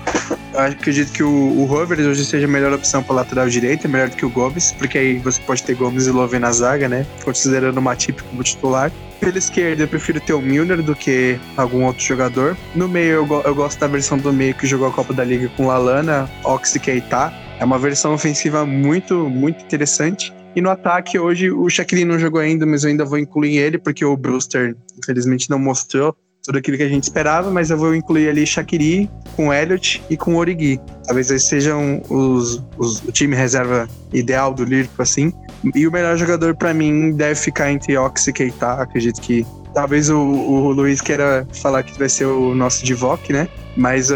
[0.53, 4.16] Eu acredito que o, o hoje seja a melhor opção para lateral direita, melhor do
[4.16, 7.05] que o Gomes, porque aí você pode ter Gomes e Love na zaga, né?
[7.24, 8.91] Considerando o Matip como titular.
[9.20, 12.58] Pela esquerda, eu prefiro ter o Milner do que algum outro jogador.
[12.76, 15.49] No meio, eu, eu gosto da versão do meio que jogou a Copa da Liga
[15.58, 17.34] com Lalana, Oxy Keita.
[17.60, 20.34] É uma versão ofensiva muito, muito interessante.
[20.55, 23.78] E no ataque, hoje, o Shaquille não jogou ainda, mas eu ainda vou incluir ele,
[23.78, 26.16] porque o Brewster, infelizmente, não mostrou
[26.48, 30.16] tudo aquilo que a gente esperava, mas eu vou incluir ali Shaqiri com Elliot e
[30.16, 30.80] com Origi.
[31.06, 35.34] Talvez eles sejam os, os, o time reserva ideal do Liverpool, assim.
[35.76, 38.82] E o melhor jogador para mim deve ficar entre Ox e Keita.
[38.82, 43.50] Acredito que talvez o, o Luiz queira falar que vai ser o nosso Divock, né?
[43.76, 44.10] Mas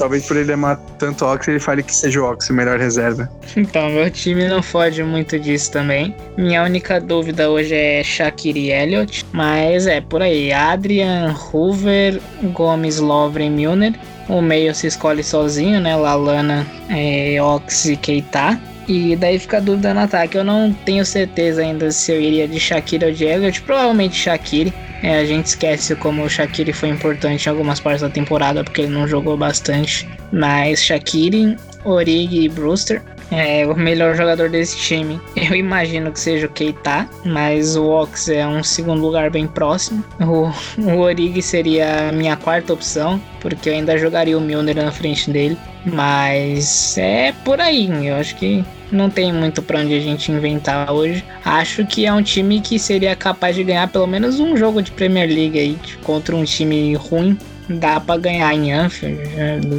[0.00, 3.30] Talvez por ele amar tanto Ox, ele fale que seja o Ox o melhor reserva.
[3.54, 6.16] Então, meu time não foge muito disso também.
[6.38, 9.26] Minha única dúvida hoje é Shakiri e Elliott.
[9.30, 10.54] Mas é por aí.
[10.54, 12.18] Adrian, Hoover,
[12.54, 13.92] Gomes, Lovren, Milner.
[14.26, 15.94] O meio se escolhe sozinho, né?
[15.94, 18.58] Lalana, é, Ox e Keita.
[18.88, 20.38] E daí fica a dúvida no ataque.
[20.38, 23.60] Eu não tenho certeza ainda se eu iria de Shakira ou de Elliott.
[23.60, 24.72] Provavelmente Shakiri.
[25.02, 28.82] É, a gente esquece como o Shaqiri foi importante em algumas partes da temporada, porque
[28.82, 30.08] ele não jogou bastante.
[30.32, 35.20] Mas Shaqiri, Origi e Brewster é o melhor jogador desse time.
[35.36, 40.04] Eu imagino que seja o Keita, mas o Ox é um segundo lugar bem próximo.
[40.20, 40.50] O,
[40.82, 45.30] o Origi seria a minha quarta opção, porque eu ainda jogaria o Milner na frente
[45.30, 45.56] dele.
[45.86, 50.92] Mas é por aí, eu acho que não tem muito para onde a gente inventar
[50.92, 51.24] hoje.
[51.44, 54.90] Acho que é um time que seria capaz de ganhar pelo menos um jogo de
[54.90, 57.38] Premier League aí contra um time ruim.
[57.68, 59.20] Dá para ganhar em Anfield,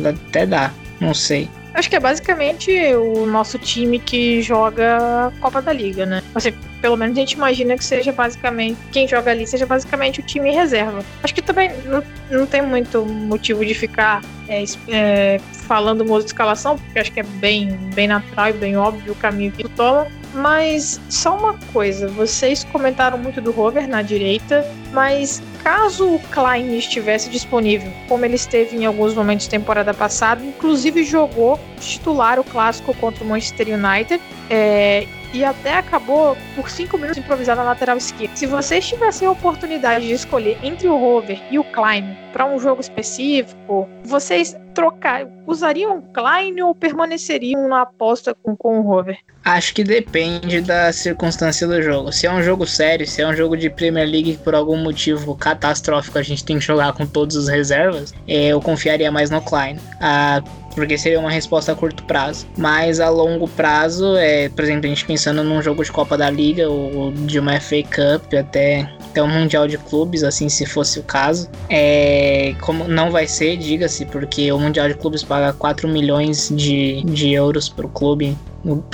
[0.08, 1.50] até dá, não sei.
[1.82, 6.22] Acho que é basicamente o nosso time que joga Copa da Liga, né?
[6.36, 10.24] Assim, pelo menos a gente imagina que seja basicamente, quem joga ali seja basicamente o
[10.24, 11.04] time reserva.
[11.24, 16.28] Acho que também não, não tem muito motivo de ficar é, é, falando modo de
[16.28, 20.06] escalação, porque acho que é bem, bem natural e bem óbvio o caminho que toma.
[20.34, 26.78] Mas só uma coisa, vocês comentaram muito do Rover na direita, mas caso o Klein
[26.78, 32.44] estivesse disponível, como ele esteve em alguns momentos da temporada passada, inclusive jogou titular o
[32.44, 37.98] clássico contra o Manchester United, é, e até acabou por 5 minutos improvisado na lateral
[37.98, 38.36] esquerda.
[38.36, 42.60] Se vocês tivessem a oportunidade de escolher entre o Rover e o Klein para um
[42.60, 49.18] jogo específico, vocês trocar, usariam Klein ou permaneceriam na aposta com, com o Rover?
[49.44, 52.12] Acho que depende da circunstância do jogo.
[52.12, 54.78] Se é um jogo sério, se é um jogo de Premier League que por algum
[54.78, 59.30] motivo catastrófico a gente tem que jogar com todos os reservas, é, eu confiaria mais
[59.30, 59.78] no Klein.
[60.00, 60.44] Ah,
[60.76, 62.48] porque seria uma resposta a curto prazo.
[62.58, 66.30] Mas a longo prazo, é, por exemplo, a gente pensando num jogo de Copa da
[66.30, 71.00] Liga ou de uma FA Cup, até, até um Mundial de Clubes, assim, se fosse
[71.00, 71.50] o caso.
[71.70, 77.04] É, como não vai ser, diga-se, porque o Mundial de Clubes paga 4 milhões de,
[77.04, 78.36] de euros para o clube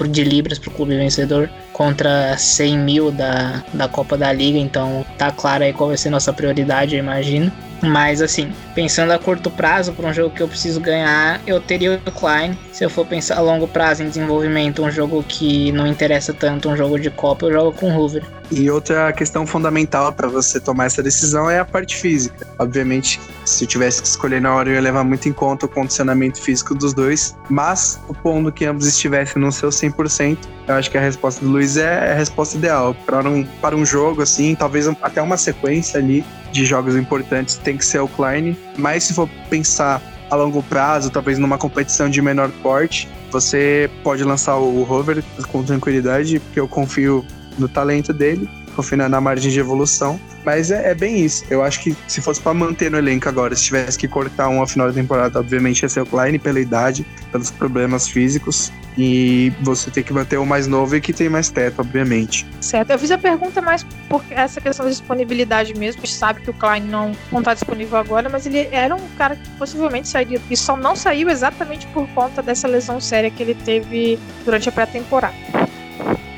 [0.09, 1.49] de libras para o clube vencedor.
[1.73, 6.09] contra 100 mil da, da Copa da Liga, então tá claro aí qual vai ser
[6.09, 7.51] nossa prioridade, eu imagino.
[7.81, 12.01] Mas assim, pensando a curto prazo para um jogo que eu preciso ganhar, eu teria
[12.05, 12.57] o Klein.
[12.71, 16.69] Se eu for pensar a longo prazo em desenvolvimento, um jogo que não interessa tanto,
[16.69, 18.23] um jogo de Copa, eu jogo com o Hoover.
[18.49, 22.47] E outra questão fundamental para você tomar essa decisão é a parte física.
[22.57, 25.69] Obviamente, se eu tivesse que escolher na hora, eu ia levar muito em conta o
[25.69, 30.97] condicionamento físico dos dois, mas supondo que ambos estivessem no seu 100%, eu acho que
[30.97, 32.95] a resposta do Luiz é a resposta ideal.
[33.05, 36.23] Para um, para um jogo assim, talvez até uma sequência ali
[36.57, 41.11] de jogos importantes tem que ser o Klein, mas se for pensar a longo prazo,
[41.11, 46.67] talvez numa competição de menor porte, você pode lançar o Rover com tranquilidade, porque eu
[46.67, 47.23] confio
[47.59, 50.19] no talento dele, confio na margem de evolução.
[50.45, 51.43] Mas é, é bem isso.
[51.49, 54.61] Eu acho que se fosse para manter no elenco agora, se tivesse que cortar um
[54.61, 58.71] ao final da temporada, obviamente ia ser o Klein pela idade, pelos problemas físicos.
[58.97, 62.47] E você tem que manter o mais novo e que tem mais teto, obviamente.
[62.61, 62.89] Certo.
[62.89, 66.01] Eu fiz a pergunta mais por essa questão da disponibilidade mesmo.
[66.01, 69.07] A gente sabe que o Klein não, não tá disponível agora, mas ele era um
[69.17, 70.41] cara que possivelmente sairia.
[70.49, 74.71] E só não saiu exatamente por conta dessa lesão séria que ele teve durante a
[74.71, 75.35] pré-temporada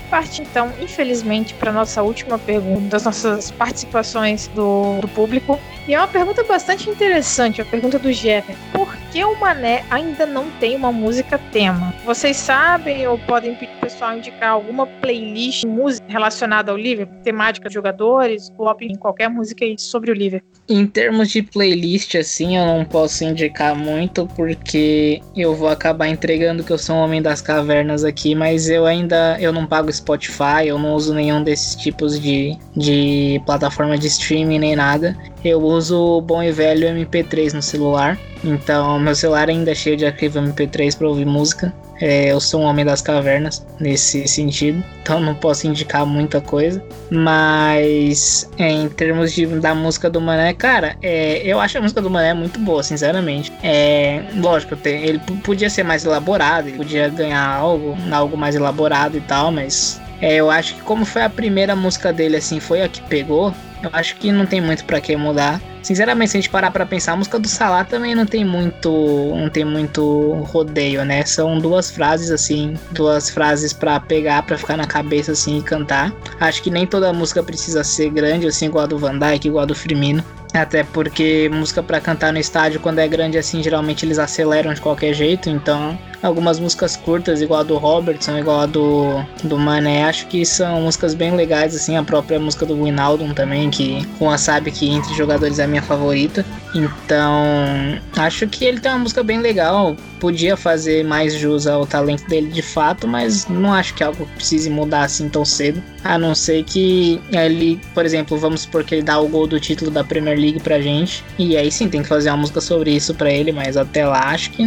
[0.10, 5.60] parte, então, infelizmente, para nossa última pergunta, das nossas participações do, do público.
[5.88, 8.53] E é uma pergunta bastante interessante, a pergunta do Jeff.
[8.72, 11.93] Por que o Mané ainda não tem uma música tema?
[12.05, 17.67] Vocês sabem ou podem pedir o pessoal indicar alguma playlist música relacionada ao Liverpool, temática
[17.67, 20.49] de jogadores, ou em qualquer música sobre o Liverpool?
[20.70, 26.63] Em termos de playlist, assim, eu não posso indicar muito, porque eu vou acabar entregando
[26.63, 30.67] que eu sou um homem das cavernas aqui, mas eu ainda eu não pago Spotify,
[30.67, 35.13] eu não uso nenhum desses tipos de, de plataforma de streaming nem nada.
[35.43, 38.17] Eu uso o bom e velho MP3 no celular.
[38.44, 41.74] Então, meu celular ainda é cheio de arquivo MP3 para ouvir música.
[42.02, 46.82] É, eu sou um homem das cavernas nesse sentido, então não posso indicar muita coisa.
[47.12, 52.02] Mas é, em termos de, da música do Mané, cara, é, eu acho a música
[52.02, 53.52] do Mané muito boa, sinceramente.
[53.62, 59.22] É, lógico, ele podia ser mais elaborado, ele podia ganhar algo, algo mais elaborado e
[59.22, 62.90] tal, mas é, eu acho que como foi a primeira música dele, assim, foi a
[62.90, 65.61] que pegou, eu acho que não tem muito para que mudar.
[65.82, 68.89] Sinceramente, se a gente parar pra pensar, a música do Salah também não tem muito.
[69.36, 71.23] não tem muito rodeio, né?
[71.25, 76.13] São duas frases, assim, duas frases para pegar, para ficar na cabeça, assim, e cantar.
[76.39, 79.63] Acho que nem toda música precisa ser grande, assim, igual a do Van Dyke, igual
[79.63, 80.23] a do Firmino.
[80.53, 84.82] Até porque música para cantar no estádio, quando é grande assim, geralmente eles aceleram de
[84.82, 85.49] qualquer jeito.
[85.49, 90.45] Então, algumas músicas curtas, igual a do Robertson, igual a do, do Mané, acho que
[90.45, 91.97] são músicas bem legais, assim.
[91.97, 95.82] A própria música do Winaldum também, que Juan sabe que entre jogadores é a minha
[95.82, 96.45] favorita.
[96.76, 99.95] Então, acho que ele tem uma música bem legal.
[100.20, 104.70] Podia fazer mais jus ao talento dele de fato, mas não acho que algo precise
[104.70, 105.82] mudar assim tão cedo.
[106.03, 109.59] A não ser que ele, por exemplo, vamos supor que ele dá o gol do
[109.59, 111.24] título da Premier League pra gente.
[111.38, 114.30] E aí sim tem que fazer uma música sobre isso pra ele, mas até lá
[114.30, 114.63] acho que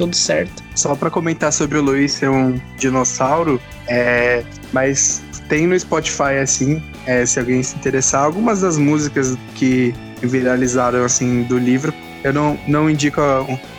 [0.00, 0.64] tudo certo.
[0.74, 4.42] Só para comentar sobre o Luiz ser um dinossauro, é,
[4.72, 11.04] mas tem no Spotify assim, é, se alguém se interessar, algumas das músicas que viralizaram
[11.04, 11.92] assim do livro.
[12.24, 13.20] Eu não, não indico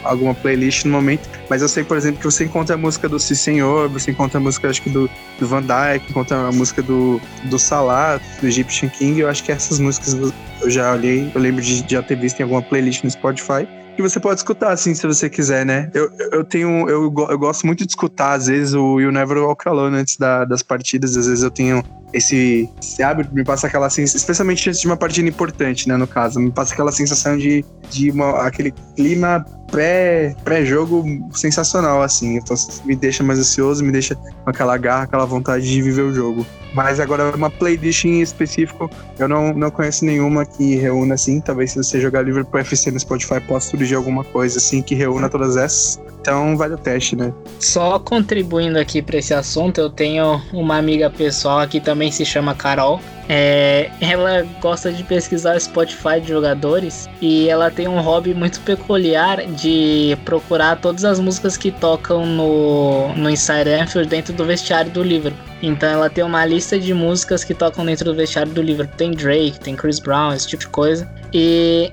[0.04, 3.20] alguma playlist no momento, mas eu sei, por exemplo, que você encontra a música do
[3.20, 5.10] Si Senhor, você encontra a música, acho que do,
[5.40, 9.22] do Van Dyke, encontra a música do, do Salah, do Egyptian King.
[9.22, 10.14] Eu acho que essas músicas
[10.62, 14.02] eu já olhei, eu lembro de já ter visto em alguma playlist no Spotify que
[14.02, 15.90] você pode escutar, assim, se você quiser, né?
[15.94, 16.90] Eu, eu tenho.
[16.90, 20.46] Eu, eu gosto muito de escutar, às vezes, o You Never Walk Alone antes da,
[20.46, 21.16] das partidas.
[21.18, 21.84] Às vezes eu tenho
[22.14, 23.02] esse, esse
[23.32, 25.98] me passa aquela sensação, especialmente antes de uma partida importante, né?
[25.98, 32.36] No caso, me passa aquela sensação de, de uma, aquele clima pré, pré-jogo sensacional, assim.
[32.36, 32.56] Então
[32.86, 36.46] me deixa mais ansioso, me deixa com aquela garra, aquela vontade de viver o jogo.
[36.74, 38.90] Mas agora, uma playlist em específico,
[39.20, 41.42] eu não, não conheço nenhuma que reúna assim.
[41.42, 45.30] Talvez se você jogar Liverpool FC no Spotify, possa surgir alguma coisa assim que reúna
[45.30, 46.02] todas essas.
[46.22, 47.34] Então vale o teste, né?
[47.60, 52.56] Só contribuindo aqui para esse assunto, eu tenho uma amiga pessoal que também se chama
[52.56, 53.02] Carol.
[53.28, 59.46] É, ela gosta de pesquisar Spotify de jogadores e ela tem um hobby muito peculiar
[59.46, 65.04] de procurar todas as músicas que tocam no, no Inside Anfield dentro do vestiário do
[65.04, 65.52] Liverpool.
[65.62, 68.98] Então ela tem uma lista de músicas que tocam dentro do vestiário do Liverpool.
[68.98, 71.10] Tem Drake, tem Chris Brown, esse tipo de coisa.
[71.34, 71.92] E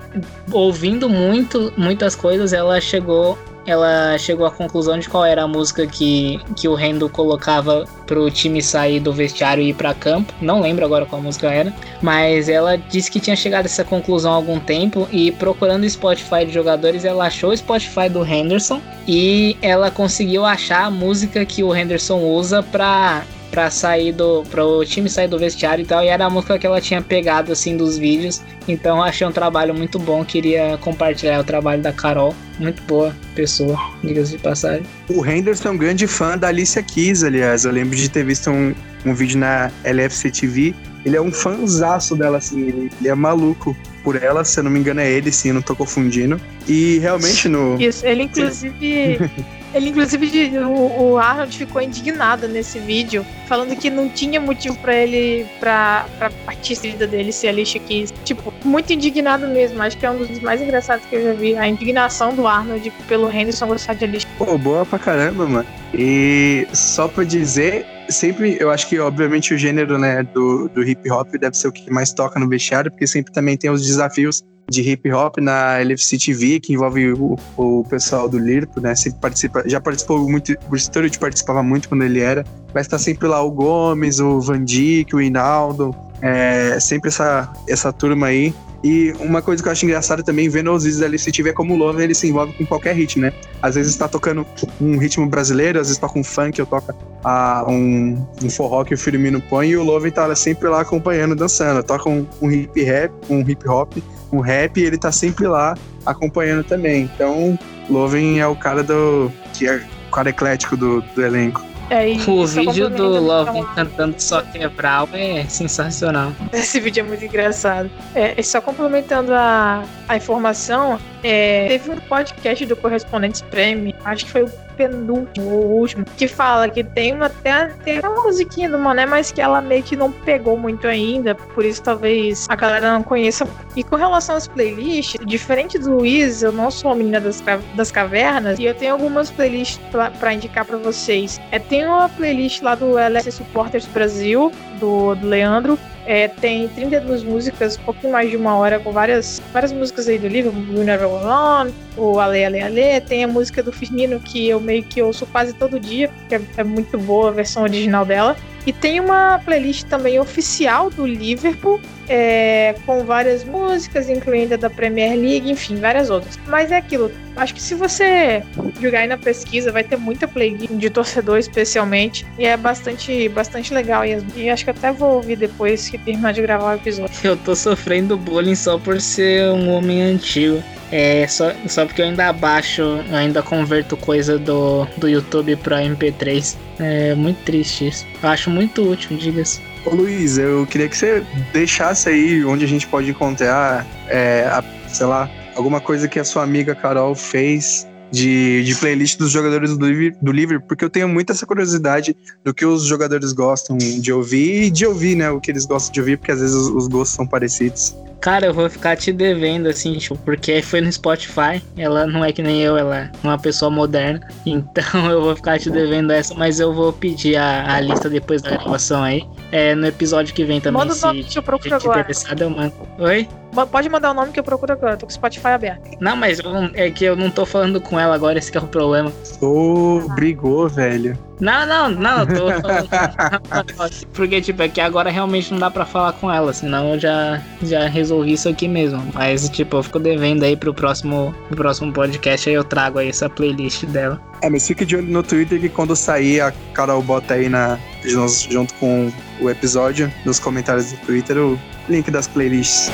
[0.51, 5.85] ouvindo muito, muitas coisas, ela chegou ela chegou à conclusão de qual era a música
[5.85, 10.33] que, que o Rendo colocava pro time sair do vestiário e ir para campo.
[10.41, 14.31] Não lembro agora qual música era, mas ela disse que tinha chegado a essa conclusão
[14.31, 18.81] há algum tempo e procurando o Spotify de jogadores, ela achou o Spotify do Henderson
[19.07, 24.43] e ela conseguiu achar a música que o Henderson usa para pra sair do.
[24.49, 26.03] pro time sair do vestiário e tal.
[26.03, 28.41] E era a música que ela tinha pegado assim dos vídeos.
[28.67, 30.23] Então achei um trabalho muito bom.
[30.23, 32.35] Queria compartilhar o trabalho da Carol.
[32.59, 34.83] Muito boa pessoa, diga-se de passagem.
[35.09, 37.65] O Henderson é um grande fã da Alicia Keys, aliás.
[37.65, 38.73] Eu lembro de ter visto um,
[39.05, 40.75] um vídeo na LFC TV.
[41.05, 42.61] Ele é um fãzaço dela, assim.
[42.67, 45.53] Ele, ele é maluco por ela, se eu não me engano é ele, sim, eu
[45.53, 46.39] não tô confundindo.
[46.67, 47.79] E realmente no.
[47.79, 49.19] Isso, ele inclusive.
[49.73, 54.95] Ele, inclusive, o, o Arnold ficou indignado nesse vídeo, falando que não tinha motivo para
[54.95, 59.81] ele, pra, pra partida dele ser a lixa que, tipo, muito indignado mesmo.
[59.81, 61.55] Acho que é um dos mais engraçados que eu já vi.
[61.55, 64.29] A indignação do Arnold pelo Henderson gostar de Alicia.
[64.37, 65.67] Pô, boa pra caramba, mano.
[65.93, 71.09] E só pra dizer, sempre, eu acho que, obviamente, o gênero, né, do, do hip
[71.11, 74.43] hop deve ser o que mais toca no vestiário, porque sempre também tem os desafios
[74.69, 78.93] de hip hop na LFC TV, que envolve o, o pessoal do Lirpo, né?
[78.95, 82.45] Sempre participa, já participou muito, o Stuart participava muito quando ele era.
[82.71, 87.91] Vai estar sempre lá o Gomes, o Van Dijk, o Hinaldo, é, sempre essa, essa
[87.93, 88.53] turma aí.
[88.81, 91.73] E uma coisa que eu acho engraçada também, vendo os vídeos LFC TV, é como
[91.73, 93.33] o Lover ele se envolve com qualquer hit, né?
[93.61, 94.45] Às vezes está tocando
[94.79, 96.95] um ritmo brasileiro, às vezes toca um funk, ou toca
[97.25, 101.35] ah, um, um forró que o Firmino põe, e o Lover tá sempre lá acompanhando,
[101.35, 101.83] dançando.
[101.83, 103.97] Toca um, um hip rap, um hip hop,
[104.31, 107.09] um rap, e ele tá sempre lá acompanhando também.
[107.13, 107.59] Então,
[107.89, 109.29] Loven é o cara do.
[109.53, 111.68] que é o cara eclético do, do elenco.
[111.89, 116.31] É, O só vídeo do Love então, cantando só quebral é sensacional.
[116.53, 117.89] Esse vídeo é muito engraçado.
[118.13, 124.25] É, e só complementando a, a informação, é, teve um podcast do Correspondentes Prêmio, acho
[124.25, 127.53] que foi o penúltimo ou último, que fala que tem uma, tem,
[127.83, 131.65] tem uma musiquinha do Mané, mas que ela meio que não pegou muito ainda, por
[131.65, 133.45] isso talvez a galera não conheça.
[133.75, 137.43] E com relação às playlists, diferente do Luiz, eu não sou a menina das,
[137.75, 139.81] das cavernas, e eu tenho algumas playlists
[140.17, 141.41] pra indicar pra vocês.
[141.51, 144.49] É, tem uma playlist lá do LS Supporters Brasil,
[144.79, 149.41] do, do Leandro, é, tem 32 músicas, um pouquinho mais de uma hora, com várias,
[149.51, 153.61] várias músicas aí do livro, o Never On, o Ale Ale Ale, tem a música
[153.61, 157.29] do Firmino que eu meio que ouço quase todo dia, que é, é muito boa
[157.29, 158.35] a versão original dela.
[158.65, 164.69] E tem uma playlist também oficial do Liverpool, é, com várias músicas, incluindo a da
[164.69, 166.37] Premier League, enfim, várias outras.
[166.47, 168.43] Mas é aquilo, acho que se você
[168.81, 173.73] jogar aí na pesquisa, vai ter muita playlist de torcedor especialmente, e é bastante, bastante
[173.73, 174.05] legal.
[174.05, 177.13] E, e acho que até vou ouvir depois que terminar de gravar o episódio.
[177.23, 180.63] Eu tô sofrendo bullying só por ser um homem antigo.
[180.91, 185.81] É, só, só porque eu ainda baixo, eu ainda converto coisa do, do YouTube pra
[185.81, 186.55] MP3.
[186.79, 188.05] É muito triste isso.
[188.23, 189.61] Eu acho muito útil, diga-se.
[189.85, 191.23] Ô Luiz, eu queria que você
[191.53, 196.23] deixasse aí onde a gente pode encontrar, é, a- sei lá, alguma coisa que a
[196.23, 199.87] sua amiga Carol fez de, de playlist dos jogadores do,
[200.21, 204.63] do Liverpool, porque eu tenho muita essa curiosidade do que os jogadores gostam de ouvir
[204.63, 206.87] e de ouvir, né, o que eles gostam de ouvir, porque às vezes os, os
[206.87, 207.95] gostos são parecidos.
[208.21, 211.63] Cara, eu vou ficar te devendo, assim, tipo, porque foi no Spotify.
[211.77, 214.19] Ela não é que nem eu, ela é uma pessoa moderna.
[214.49, 218.41] Então eu vou ficar te devendo essa, mas eu vou pedir a, a lista depois
[218.41, 219.23] da gravação aí.
[219.51, 221.99] É, no episódio que vem também, Manda o se nome que eu procuro agora.
[221.99, 222.73] interessado, eu mando.
[222.97, 223.27] Oi?
[223.71, 225.97] Pode mandar o nome que eu procuro agora, tô com o Spotify aberto.
[225.99, 228.61] Não, mas eu é que eu não tô falando com ela agora, esse que é
[228.61, 229.11] o problema.
[229.41, 231.17] Ô, brigou, velho.
[231.39, 232.89] Não, não, não, eu tô falando.
[234.13, 237.41] Porque, tipo, é que agora realmente não dá pra falar com ela, senão eu já,
[237.63, 239.01] já resolvi isso aqui mesmo.
[239.13, 243.09] Mas, tipo, eu fico devendo aí pro próximo, pro próximo podcast, aí eu trago aí
[243.09, 244.21] essa playlist dela.
[244.41, 247.77] É, mas fique de olho no Twitter que quando sair, a Carol bota aí na,
[248.03, 249.11] junto junto com
[249.41, 251.59] o episódio, nos comentários do Twitter, o
[251.89, 252.89] link das playlists.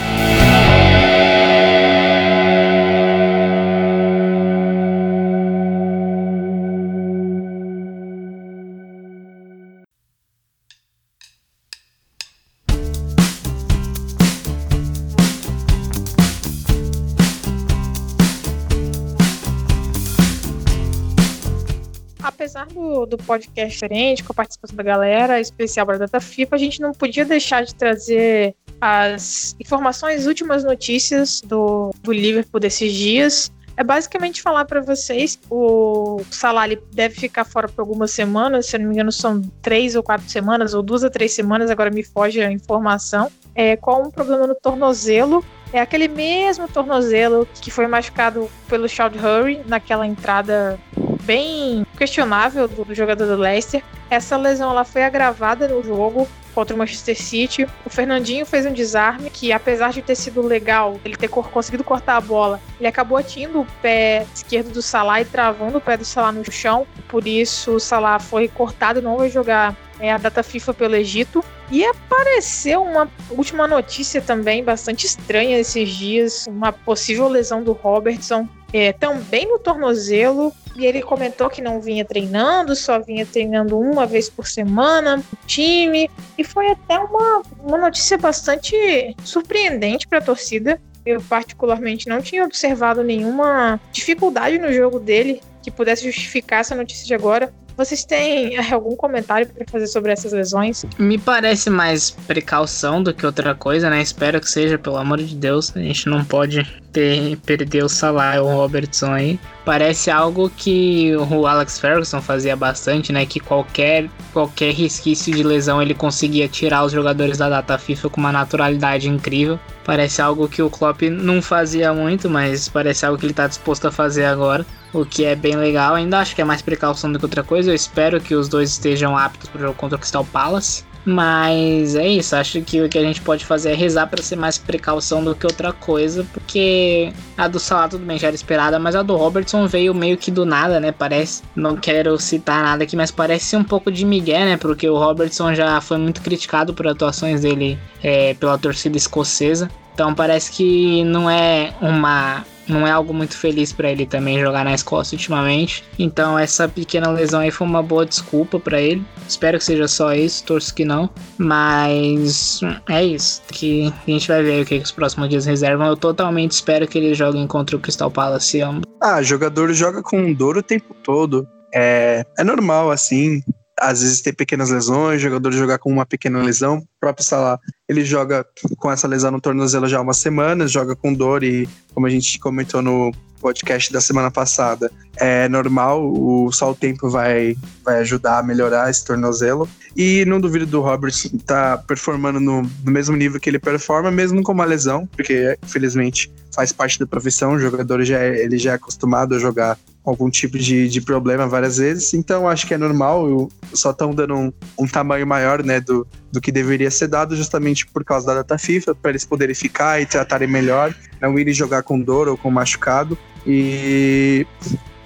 [22.56, 26.56] Apesar do, do podcast diferente, com a participação da galera, especial para a Data FIFA,
[26.56, 32.94] a gente não podia deixar de trazer as informações, últimas notícias do, do Liverpool desses
[32.94, 33.52] dias.
[33.76, 38.86] É basicamente falar para vocês, o Salah deve ficar fora por algumas semanas, se não
[38.88, 42.42] me engano são três ou quatro semanas, ou duas a três semanas, agora me foge
[42.42, 45.44] a informação, é, com um problema no tornozelo,
[45.74, 50.80] é aquele mesmo tornozelo que foi machucado pelo Child Hurry naquela entrada
[51.26, 53.84] bem questionável do, do jogador do Leicester.
[54.10, 57.68] Essa lesão ela foi agravada no jogo contra o Manchester City.
[57.86, 62.16] O Fernandinho fez um desarme que, apesar de ter sido legal, ele ter conseguido cortar
[62.16, 66.06] a bola, ele acabou atingindo o pé esquerdo do Salah e travando o pé do
[66.06, 66.88] Salah no chão.
[67.10, 70.96] Por isso, o Salah foi cortado e não vai jogar é, a data FIFA pelo
[70.96, 71.44] Egito.
[71.72, 78.48] E apareceu uma última notícia também bastante estranha esses dias, uma possível lesão do Robertson,
[78.72, 80.54] é, também no tornozelo.
[80.76, 85.24] E ele comentou que não vinha treinando, só vinha treinando uma vez por semana no
[85.48, 86.10] time.
[86.38, 90.80] E foi até uma, uma notícia bastante surpreendente para a torcida.
[91.06, 97.06] Eu, particularmente, não tinha observado nenhuma dificuldade no jogo dele que pudesse justificar essa notícia
[97.06, 97.54] de agora.
[97.78, 100.86] Vocês têm algum comentário para fazer sobre essas lesões?
[100.98, 104.02] Me parece mais precaução do que outra coisa, né?
[104.02, 105.76] Espero que seja, pelo amor de Deus.
[105.76, 109.40] A gente não pode ter, perder o salário, o Robertson aí.
[109.66, 113.26] Parece algo que o Alex Ferguson fazia bastante, né?
[113.26, 118.22] Que qualquer, qualquer resquício de lesão ele conseguia tirar os jogadores da data FIFA com
[118.22, 119.60] uma naturalidade incrível.
[119.84, 123.88] Parece algo que o Klopp não fazia muito, mas parece algo que ele está disposto
[123.88, 125.96] a fazer agora, o que é bem legal.
[125.96, 127.65] Ainda acho que é mais precaução do que outra coisa.
[127.68, 130.84] Eu espero que os dois estejam aptos para o jogo contra o Crystal Palace.
[131.06, 134.36] Mas é isso, acho que o que a gente pode fazer é rezar para ser
[134.36, 138.80] mais precaução do que outra coisa, porque a do Salah tudo bem já era esperada,
[138.80, 140.92] mas a do Robertson veio meio que do nada, né?
[140.92, 144.58] Parece, não quero citar nada aqui, mas parece um pouco de Miguel, né?
[144.58, 149.70] Porque o Robertson já foi muito criticado por atuações dele é, pela torcida escocesa.
[149.96, 154.66] Então parece que não é uma não é algo muito feliz para ele também jogar
[154.66, 155.86] na Escócia ultimamente.
[155.98, 159.06] Então essa pequena lesão aí foi uma boa desculpa para ele.
[159.26, 161.10] Espero que seja só isso, torço que não.
[161.38, 165.88] Mas é isso, que a gente vai ver o que, que os próximos dias reservam.
[165.88, 168.84] Eu totalmente espero que eles joguem contra o Crystal Palace ambos.
[169.02, 171.48] Ah, jogador joga com dor o tempo todo.
[171.74, 173.42] É, é normal assim
[173.80, 176.78] às vezes tem pequenas lesões, jogador jogar com uma pequena lesão.
[176.78, 178.46] O próprio Salah, ele joga
[178.78, 182.10] com essa lesão no tornozelo já há umas semanas, joga com dor e, como a
[182.10, 188.00] gente comentou no podcast da semana passada, é normal, o, só o tempo vai, vai
[188.00, 189.70] ajudar a melhorar esse tornozelo.
[189.96, 194.10] E não duvido do Roberts estar tá performando no, no, mesmo nível que ele performa,
[194.10, 198.58] mesmo com uma lesão, porque infelizmente faz parte da profissão, o jogador já é, ele
[198.58, 202.74] já é acostumado a jogar algum tipo de, de problema várias vezes, então acho que
[202.74, 207.08] é normal, só estão dando um, um, tamanho maior né, do, do que deveria ser
[207.08, 211.38] dado, justamente por causa da data FIFA, para eles poderem ficar e tratarem melhor, não
[211.40, 213.18] irem jogar com dor ou com machucado.
[213.48, 214.46] E,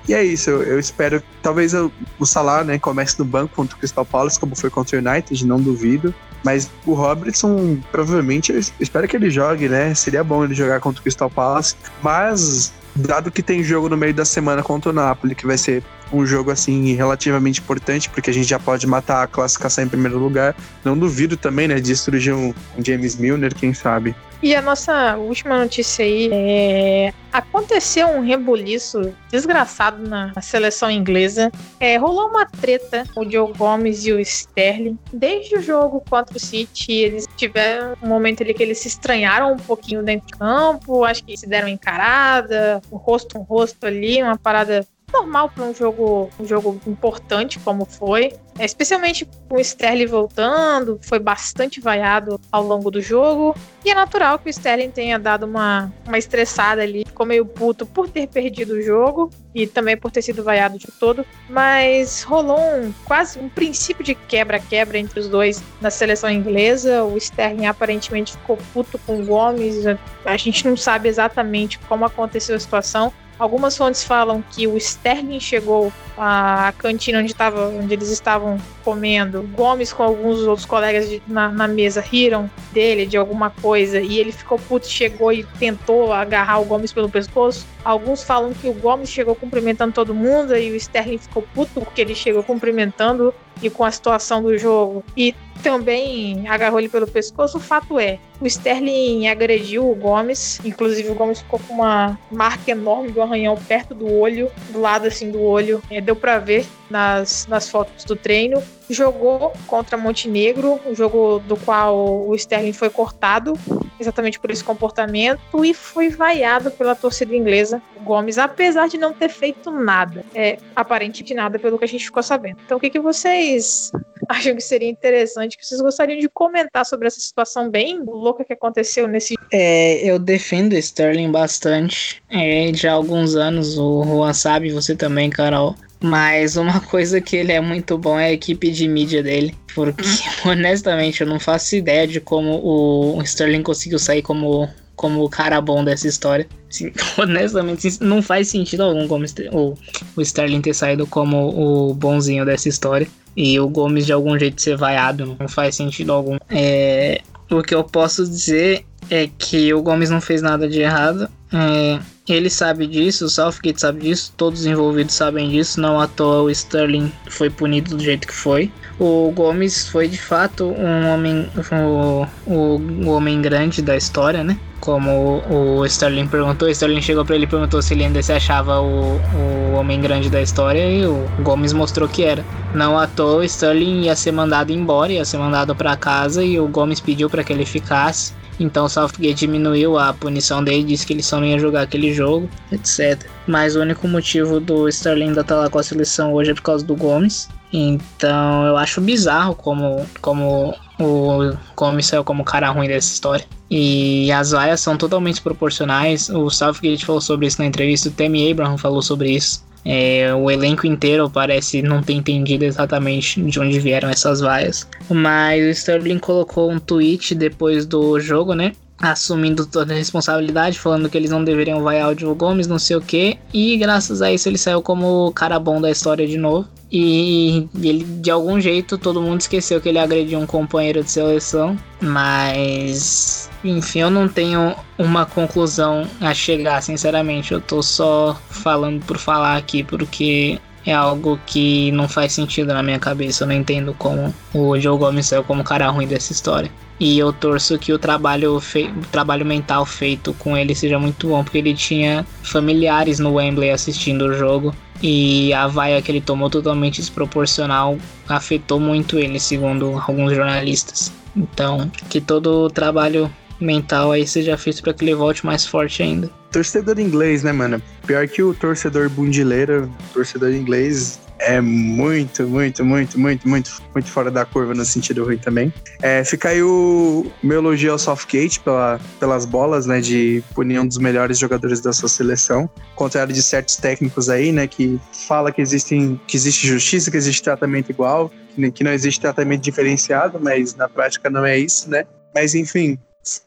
[0.07, 3.75] e é isso, eu, eu espero talvez eu, o Salah né, comece no banco contra
[3.75, 6.13] o Crystal Palace, como foi contra o United, não duvido.
[6.43, 9.93] Mas o Robertson, provavelmente, eu espero que ele jogue, né?
[9.93, 11.75] Seria bom ele jogar contra o Crystal Palace.
[12.01, 15.83] Mas dado que tem jogo no meio da semana contra o Napoli, que vai ser
[16.11, 20.17] um jogo assim relativamente importante, porque a gente já pode matar a classificação em primeiro
[20.17, 20.55] lugar.
[20.83, 24.15] Não duvido também, né, de surgir um, James Milner, quem sabe.
[24.41, 27.13] E a nossa última notícia aí é.
[27.31, 31.51] Aconteceu um rebuliço desgraçado na seleção inglesa.
[31.79, 34.97] É, rolou uma treta o Joe Gomes e o Sterling.
[35.13, 39.53] Desde o jogo contra o City, eles tiveram um momento ali que eles se estranharam
[39.53, 41.03] um pouquinho dentro de campo.
[41.03, 46.29] Acho que se deram encarada, rosto um rosto ali, uma parada normal para um jogo,
[46.39, 48.33] um jogo importante como foi.
[48.57, 53.55] É, especialmente com o Sterling voltando, foi bastante vaiado ao longo do jogo.
[53.85, 57.85] E é natural que o Sterling tenha dado uma, uma estressada ali, ficou meio puto
[57.85, 61.25] por ter perdido o jogo e também por ter sido vaiado de todo.
[61.49, 67.05] Mas rolou um, quase um princípio de quebra-quebra entre os dois na seleção inglesa.
[67.05, 69.85] O Sterling aparentemente ficou puto com o Gomes.
[70.25, 75.39] A gente não sabe exatamente como aconteceu a situação, Algumas fontes falam que o Sterling
[75.39, 79.43] chegou à cantina onde, tava, onde eles estavam comendo.
[79.55, 84.19] Gomes com alguns outros colegas de, na, na, mesa riram dele de alguma coisa e
[84.19, 87.65] ele ficou puto, chegou e tentou agarrar o Gomes pelo pescoço.
[87.85, 92.01] Alguns falam que o Gomes chegou cumprimentando todo mundo e o Sterling ficou puto porque
[92.01, 95.03] ele chegou cumprimentando e com a situação do jogo.
[95.15, 97.57] E também agarrou ele pelo pescoço.
[97.57, 102.71] O fato é, o Sterling agrediu o Gomes, inclusive o Gomes ficou com uma marca
[102.71, 105.81] enorme do arranhão perto do olho, do lado assim do olho.
[105.89, 108.61] É, deu para ver nas, nas fotos do treino.
[108.89, 113.53] Jogou contra Montenegro, o jogo do qual o Sterling foi cortado,
[113.99, 117.81] exatamente por esse comportamento, e foi vaiado pela torcida inglesa.
[117.95, 122.05] O Gomes, apesar de não ter feito nada, é aparentemente nada pelo que a gente
[122.05, 122.57] ficou sabendo.
[122.65, 123.91] Então, o que, que vocês
[124.29, 128.53] acham que seria interessante, que vocês gostariam de comentar sobre essa situação bem louca que
[128.53, 129.35] aconteceu nesse.
[129.51, 132.21] É, eu defendo o Sterling bastante.
[132.29, 135.75] É, já há alguns anos, o Juan sabe, você também, Carol.
[136.01, 139.55] Mas uma coisa que ele é muito bom é a equipe de mídia dele.
[139.75, 140.51] Porque, uhum.
[140.51, 145.59] honestamente, eu não faço ideia de como o Sterling conseguiu sair como, como o cara
[145.61, 146.47] bom dessa história.
[146.69, 149.77] Assim, honestamente, não faz sentido algum como o,
[150.15, 153.07] o Sterling ter saído como o bonzinho dessa história.
[153.35, 156.37] e o Gomes de algum jeito ser vaiado, não faz sentido algum.
[156.49, 161.29] É, o que eu posso dizer é que o Gomes não fez nada de errado.
[161.51, 161.99] É,
[162.33, 165.79] ele sabe disso, o Southgate sabe disso, todos os envolvidos sabem disso.
[165.81, 168.71] Não à toa o Sterling foi punido do jeito que foi.
[168.99, 174.57] O Gomes foi de fato um homem, o, o, o homem grande da história, né?
[174.79, 178.31] Como o, Sterling perguntou, o Sterling chegou para ele e perguntou se ele ainda se
[178.31, 182.45] achava o, o homem grande da história e o Gomes mostrou que era.
[182.73, 186.59] Não à toa o Sterling ia ser mandado embora, ia ser mandado para casa e
[186.59, 188.33] o Gomes pediu para que ele ficasse.
[188.59, 192.13] Então o Southgate diminuiu a punição dele, disse que ele só não ia jogar aquele
[192.13, 193.25] jogo, etc.
[193.47, 196.53] Mas o único motivo do Sterling ainda estar tá lá com a seleção hoje é
[196.53, 197.47] por causa do Gomes.
[197.71, 203.45] Então eu acho bizarro como, como o Gomes saiu como cara ruim dessa história.
[203.69, 206.29] E as vaias são totalmente proporcionais.
[206.29, 209.63] O Southgate falou sobre isso na entrevista, o Tammy Abraham falou sobre isso.
[209.91, 214.87] É, o elenco inteiro parece não ter entendido exatamente de onde vieram essas vaias.
[215.09, 218.73] Mas o Sterling colocou um tweet depois do jogo, né?
[218.99, 222.97] Assumindo toda a responsabilidade, falando que eles não deveriam vaiar o Diogo Gomes, não sei
[222.97, 223.39] o que.
[223.51, 226.67] E graças a isso ele saiu como o cara bom da história de novo.
[226.91, 231.77] E ele, de algum jeito, todo mundo esqueceu que ele agrediu um companheiro de seleção.
[232.01, 237.53] Mas, enfim, eu não tenho uma conclusão a chegar, sinceramente.
[237.53, 242.81] Eu tô só falando por falar aqui, porque é algo que não faz sentido na
[242.81, 243.43] minha cabeça.
[243.43, 246.71] Eu não entendo como o Joe Gomes saiu como cara ruim dessa história.
[246.99, 251.43] E eu torço que o trabalho, o trabalho mental feito com ele seja muito bom,
[251.43, 254.75] porque ele tinha familiares no Wembley assistindo o jogo.
[255.01, 257.97] E a vaia que ele tomou totalmente desproporcional
[258.27, 261.11] afetou muito ele, segundo alguns jornalistas.
[261.35, 266.01] Então, que todo o trabalho mental aí seja feito para que ele volte mais forte
[266.01, 266.29] ainda.
[266.51, 267.81] Torcedor inglês, né, mano?
[268.05, 274.29] Pior que o torcedor bundileiro, torcedor inglês é muito, muito, muito, muito, muito, muito fora
[274.29, 275.73] da curva no sentido ruim também.
[276.01, 280.87] É, fica aí o meu elogio ao Southgate pela, pelas bolas, né, de punir um
[280.87, 285.61] dos melhores jogadores da sua seleção, contrário de certos técnicos aí, né, que fala que
[285.61, 288.31] existem, que existe justiça, que existe tratamento igual,
[288.73, 292.05] que, não existe tratamento diferenciado, mas na prática não é isso, né?
[292.35, 292.97] Mas enfim,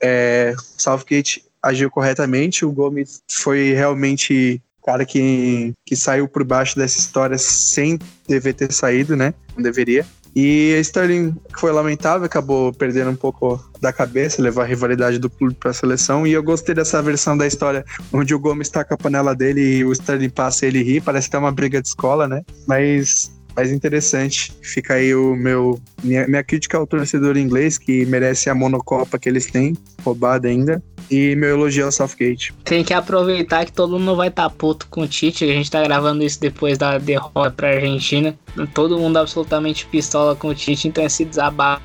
[0.00, 6.98] é, Southgate agiu corretamente, o Gomes foi realmente cara que, que saiu por baixo dessa
[6.98, 9.34] história sem dever ter saído, né?
[9.56, 10.04] Não deveria.
[10.34, 15.28] E a Sterling foi lamentável, acabou perdendo um pouco da cabeça, levar a rivalidade do
[15.28, 16.26] clube para a seleção.
[16.26, 19.84] E eu gostei dessa versão da história onde o Gomes com a panela dele e
[19.84, 21.00] o Sterling passa e ele ri.
[21.02, 22.40] Parece até uma briga de escola, né?
[22.66, 24.52] Mas mais interessante.
[24.62, 29.28] Fica aí o meu minha, minha crítica ao torcedor inglês que merece a monocopa que
[29.28, 29.74] eles têm,
[30.04, 30.82] roubada ainda.
[31.10, 32.54] E meu elogio ao Southgate.
[32.64, 35.44] Tem que aproveitar que todo mundo vai estar tá puto com o Tite.
[35.44, 38.34] A gente tá gravando isso depois da derrota pra Argentina.
[38.72, 41.82] Todo mundo absolutamente pistola com o Tite, então esse desabafo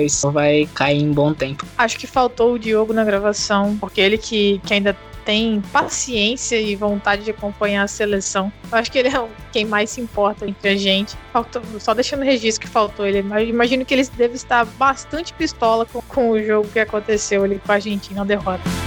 [0.00, 1.66] isso vai cair em bom tempo.
[1.76, 4.96] Acho que faltou o Diogo na gravação, porque ele que, que ainda
[5.26, 8.50] tem paciência e vontade de acompanhar a seleção.
[8.70, 11.16] Eu acho que ele é quem mais se importa entre a gente.
[11.32, 13.22] Faltou, só deixando registro que faltou ele.
[13.22, 17.58] Mas imagino que ele deve estar bastante pistola com, com o jogo que aconteceu ali
[17.58, 18.85] com a Argentina, a derrota.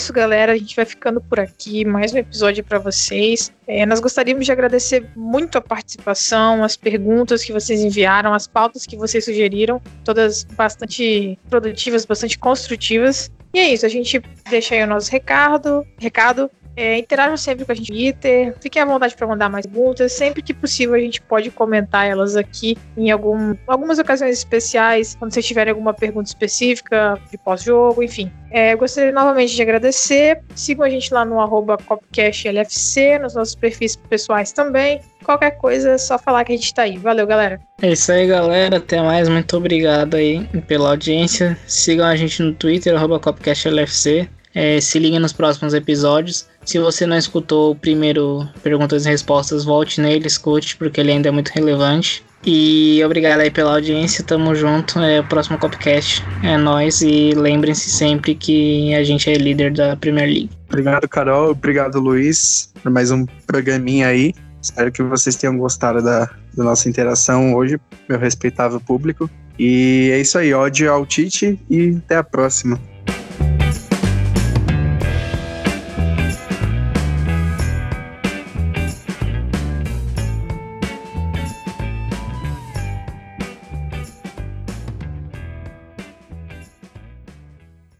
[0.00, 0.52] Isso, galera.
[0.52, 1.84] A gente vai ficando por aqui.
[1.84, 3.52] Mais um episódio para vocês.
[3.66, 8.86] É, nós gostaríamos de agradecer muito a participação, as perguntas que vocês enviaram, as pautas
[8.86, 13.30] que vocês sugeriram, todas bastante produtivas, bastante construtivas.
[13.52, 15.86] E é isso, a gente deixa aí o nosso recado.
[15.98, 16.50] Recado.
[16.80, 18.54] É, interajam sempre com a gente no Twitter.
[18.58, 20.12] Fiquem à vontade para mandar mais perguntas.
[20.12, 25.14] Sempre que possível, a gente pode comentar elas aqui em algum, algumas ocasiões especiais.
[25.14, 28.32] Quando vocês tiverem alguma pergunta específica de pós-jogo, enfim.
[28.50, 30.40] É, gostaria novamente de agradecer.
[30.54, 35.02] Sigam a gente lá no arroba CopcastLFC, nos nossos perfis pessoais também.
[35.22, 36.96] Qualquer coisa é só falar que a gente tá aí.
[36.96, 37.60] Valeu, galera.
[37.82, 38.78] É isso aí, galera.
[38.78, 39.28] Até mais.
[39.28, 41.58] Muito obrigado aí pela audiência.
[41.66, 44.30] Sigam a gente no Twitter, arroba CopcastLFC.
[44.54, 46.48] É, se liguem nos próximos episódios.
[46.64, 51.28] Se você não escutou o primeiro Perguntas e Respostas, volte nele, escute, porque ele ainda
[51.28, 52.24] é muito relevante.
[52.44, 54.98] E obrigado aí pela audiência, tamo junto.
[55.00, 59.96] É o próximo Copcast é nós e lembrem-se sempre que a gente é líder da
[59.96, 60.50] Premier League.
[60.68, 61.50] Obrigado, Carol.
[61.50, 64.32] Obrigado, Luiz, por mais um programinha aí.
[64.62, 69.28] Espero que vocês tenham gostado da, da nossa interação hoje, meu respeitável público.
[69.58, 72.80] E é isso aí, ódio ao Tite e até a próxima.